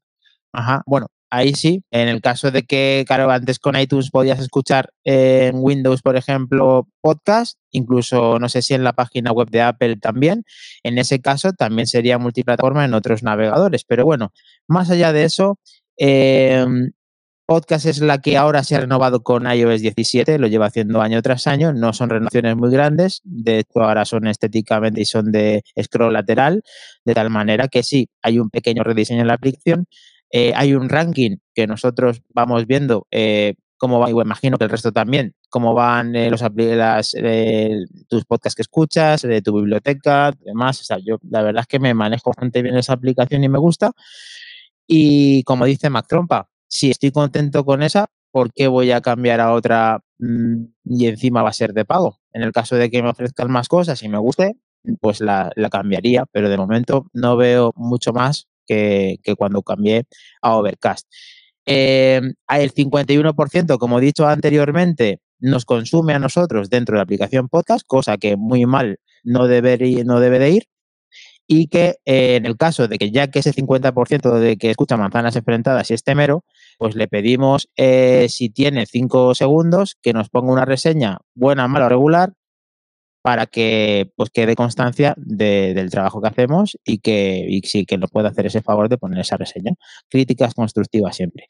Ajá, 0.53 0.81
bueno, 0.85 1.07
ahí 1.29 1.53
sí. 1.53 1.83
En 1.91 2.07
el 2.07 2.21
caso 2.21 2.51
de 2.51 2.63
que, 2.63 3.03
claro, 3.07 3.29
antes 3.31 3.59
con 3.59 3.77
iTunes 3.77 4.11
podías 4.11 4.39
escuchar 4.39 4.89
en 5.03 5.55
Windows, 5.57 6.01
por 6.01 6.15
ejemplo, 6.15 6.87
podcast, 7.01 7.57
incluso 7.71 8.39
no 8.39 8.49
sé 8.49 8.61
si 8.61 8.73
en 8.73 8.83
la 8.83 8.93
página 8.93 9.31
web 9.31 9.49
de 9.49 9.61
Apple 9.61 9.97
también. 9.97 10.43
En 10.83 10.97
ese 10.97 11.21
caso 11.21 11.53
también 11.53 11.87
sería 11.87 12.17
multiplataforma 12.17 12.85
en 12.85 12.93
otros 12.93 13.23
navegadores. 13.23 13.83
Pero 13.85 14.05
bueno, 14.05 14.31
más 14.67 14.89
allá 14.89 15.13
de 15.13 15.23
eso, 15.25 15.59
em, 15.97 16.91
Podcast 17.47 17.85
es 17.85 17.99
la 17.99 18.21
que 18.21 18.37
ahora 18.37 18.63
se 18.63 18.75
ha 18.75 18.79
renovado 18.79 19.21
con 19.21 19.45
iOS 19.45 19.81
17, 19.81 20.39
lo 20.39 20.47
lleva 20.47 20.65
haciendo 20.65 20.99
año 21.03 21.21
tras 21.21 21.45
año, 21.45 21.73
no 21.73 21.93
son 21.93 22.09
renovaciones 22.09 22.55
muy 22.55 22.71
grandes, 22.71 23.21
de 23.23 23.59
hecho 23.59 23.83
ahora 23.83 24.03
son 24.05 24.25
estéticamente 24.25 25.01
y 25.01 25.05
son 25.05 25.31
de 25.31 25.63
scroll 25.79 26.13
lateral, 26.13 26.63
de 27.05 27.13
tal 27.13 27.29
manera 27.29 27.67
que 27.67 27.83
sí, 27.83 28.09
hay 28.23 28.39
un 28.39 28.49
pequeño 28.49 28.83
rediseño 28.83 29.21
en 29.21 29.27
la 29.27 29.35
aplicación, 29.35 29.85
eh, 30.37 30.51
hay 30.53 30.73
un 30.73 30.89
ranking 30.89 31.37
que 31.53 31.65
nosotros 31.65 32.21
vamos 32.33 32.67
viendo 32.67 33.07
eh, 33.09 33.53
cómo 33.77 33.99
va, 33.99 34.09
y 34.09 34.11
imagino 34.11 34.57
que 34.57 34.65
el 34.65 34.69
resto 34.69 34.91
también, 34.91 35.33
cómo 35.47 35.73
van 35.73 36.13
eh, 36.13 36.29
los 36.29 36.41
las, 36.41 37.15
tus 38.09 38.25
podcasts 38.25 38.55
que 38.55 38.63
escuchas, 38.63 39.25
tu 39.45 39.55
biblioteca, 39.55 40.33
demás. 40.41 40.85
Yo 41.05 41.19
la 41.29 41.41
verdad 41.41 41.61
es 41.61 41.67
que 41.67 41.79
me 41.79 41.93
manejo 41.93 42.31
bastante 42.31 42.61
bien 42.61 42.75
esa 42.75 42.91
aplicación 42.91 43.45
y 43.45 43.47
me 43.47 43.59
gusta. 43.59 43.93
Y 44.85 45.43
como 45.43 45.63
dice 45.63 45.89
Mac 45.89 46.05
Trompa, 46.09 46.49
si 46.67 46.91
estoy 46.91 47.11
contento 47.11 47.63
con 47.63 47.81
esa, 47.81 48.07
¿por 48.29 48.51
qué 48.51 48.67
voy 48.67 48.91
a 48.91 48.99
cambiar 48.99 49.39
a 49.39 49.53
otra 49.53 50.01
mm, 50.19 50.65
y 50.83 51.07
encima 51.07 51.43
va 51.43 51.49
a 51.51 51.53
ser 51.53 51.71
de 51.71 51.85
pago? 51.85 52.19
En 52.33 52.43
el 52.43 52.51
caso 52.51 52.75
de 52.75 52.89
que 52.89 53.01
me 53.01 53.07
ofrezcan 53.07 53.49
más 53.49 53.69
cosas 53.69 54.03
y 54.03 54.09
me 54.09 54.17
guste, 54.17 54.57
pues 54.99 55.21
la 55.21 55.53
cambiaría, 55.71 56.25
pero 56.29 56.49
de 56.49 56.57
momento 56.57 57.07
no 57.13 57.37
veo 57.37 57.71
mucho 57.77 58.11
más 58.11 58.49
que, 58.65 59.19
cuando 59.37 59.61
cambié 59.63 60.05
a 60.41 60.55
Overcast. 60.55 61.07
Eh, 61.65 62.21
el 62.49 62.73
51%, 62.73 63.77
como 63.77 63.99
he 63.99 64.01
dicho 64.01 64.27
anteriormente, 64.27 65.19
nos 65.39 65.65
consume 65.65 66.13
a 66.13 66.19
nosotros 66.19 66.69
dentro 66.69 66.93
de 66.93 66.97
la 66.97 67.03
aplicación 67.03 67.49
podcast, 67.49 67.85
cosa 67.85 68.17
que 68.17 68.35
muy 68.37 68.65
mal 68.65 68.97
no 69.23 69.47
debe, 69.47 70.03
no 70.05 70.19
debe 70.19 70.39
de 70.39 70.51
ir. 70.51 70.63
y 71.47 71.67
que 71.67 71.97
eh, 72.05 72.37
en 72.37 72.45
el 72.47 72.57
caso 72.57 72.87
de 72.87 72.97
que 72.97 73.11
ya 73.11 73.27
que 73.27 73.39
ese 73.39 73.53
50% 73.53 74.39
de 74.39 74.57
que 74.57 74.71
escucha 74.71 74.97
manzanas 74.97 75.35
enfrentadas 75.35 75.91
y 75.91 75.93
es 75.93 76.03
temero, 76.03 76.43
pues 76.79 76.95
le 76.95 77.07
pedimos 77.07 77.69
eh, 77.77 78.27
si 78.29 78.49
tiene 78.49 78.87
5 78.87 79.35
segundos 79.35 79.95
que 80.01 80.13
nos 80.13 80.29
ponga 80.29 80.51
una 80.51 80.65
reseña 80.65 81.19
buena, 81.35 81.67
mala 81.67 81.85
o 81.85 81.89
regular 81.89 82.33
para 83.25 83.47
que 83.47 84.11
pues 84.15 84.29
quede 84.29 84.55
constancia 84.55 85.15
de- 85.17 85.73
del 85.73 85.89
trabajo 85.89 86.21
que 86.21 86.27
hacemos 86.27 86.77
y 86.85 86.99
que 86.99 87.43
y 87.49 87.61
sí 87.61 87.83
que 87.83 87.97
nos 87.97 88.11
pueda 88.11 88.29
hacer 88.29 88.45
ese 88.45 88.61
favor 88.61 88.87
de 88.87 88.99
poner 88.99 89.19
esa 89.19 89.35
reseña. 89.35 89.71
Críticas 90.11 90.53
constructivas 90.53 91.15
siempre. 91.15 91.47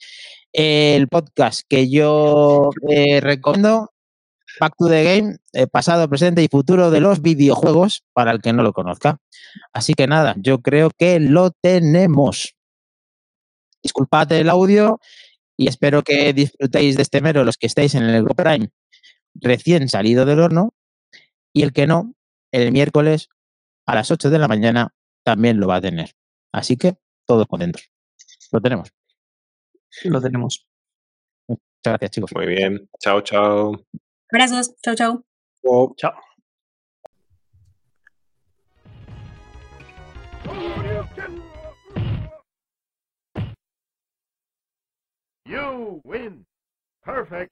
El 0.54 1.10
podcast 1.10 1.64
que 1.68 1.90
yo 1.90 2.70
eh, 2.90 3.20
recomiendo, 3.20 3.92
Back 4.62 4.76
to 4.78 4.88
the 4.88 5.04
Game, 5.04 5.36
eh, 5.52 5.68
pasado, 5.68 6.08
presente 6.08 6.42
y 6.42 6.48
futuro 6.48 6.92
de 6.92 7.02
los 7.02 7.22
videojuegos, 7.22 8.04
para 8.14 8.32
el 8.32 8.42
que 8.42 8.54
no 8.54 8.64
lo 8.64 8.72
conozca. 8.72 9.18
Así 9.74 9.96
que 9.96 10.08
nada, 10.08 10.34
yo 10.38 10.62
creo 10.62 10.92
que 10.98 11.20
lo 11.20 11.52
tenemos. 11.62 12.56
Disculpad 13.84 14.32
el 14.32 14.50
audio 14.50 15.02
y 15.58 15.68
espero 15.68 16.04
que 16.04 16.32
disfrutéis 16.32 16.96
de 16.96 17.02
este 17.02 17.20
mero 17.20 17.44
los 17.44 17.58
que 17.58 17.68
estáis 17.68 17.96
en 17.96 18.04
el 18.04 18.24
Go 18.24 18.34
Prime 18.34 18.70
recién 19.42 19.90
salido 19.90 20.26
del 20.26 20.40
horno 20.40 20.72
y 21.56 21.64
el 21.64 21.72
que 21.72 21.88
no, 21.88 22.14
el 22.52 22.72
miércoles 22.74 23.30
a 23.88 23.96
las 23.96 24.12
8 24.12 24.30
de 24.30 24.40
la 24.40 24.50
mañana 24.50 24.94
también 25.24 25.58
lo 25.60 25.68
va 25.68 25.78
a 25.78 25.82
tener. 25.82 26.12
Así 26.52 26.76
que 26.76 26.98
todos 27.26 27.48
contentos. 27.48 27.90
Lo 28.52 28.60
tenemos. 28.60 28.90
Lo 30.04 30.22
tenemos. 30.22 30.68
Muchas 31.48 31.62
gracias, 31.86 32.12
chicos. 32.12 32.32
Muy 32.36 32.48
bien. 32.48 32.90
Chao, 33.00 33.22
chao. 33.22 33.72
Abrazos. 34.32 34.76
Chau, 34.84 34.96
chau. 34.96 35.26
O- 35.64 35.94
Chao. 35.98 36.14
You 45.46 46.02
win. 46.04 46.46
Perfect. 47.04 47.52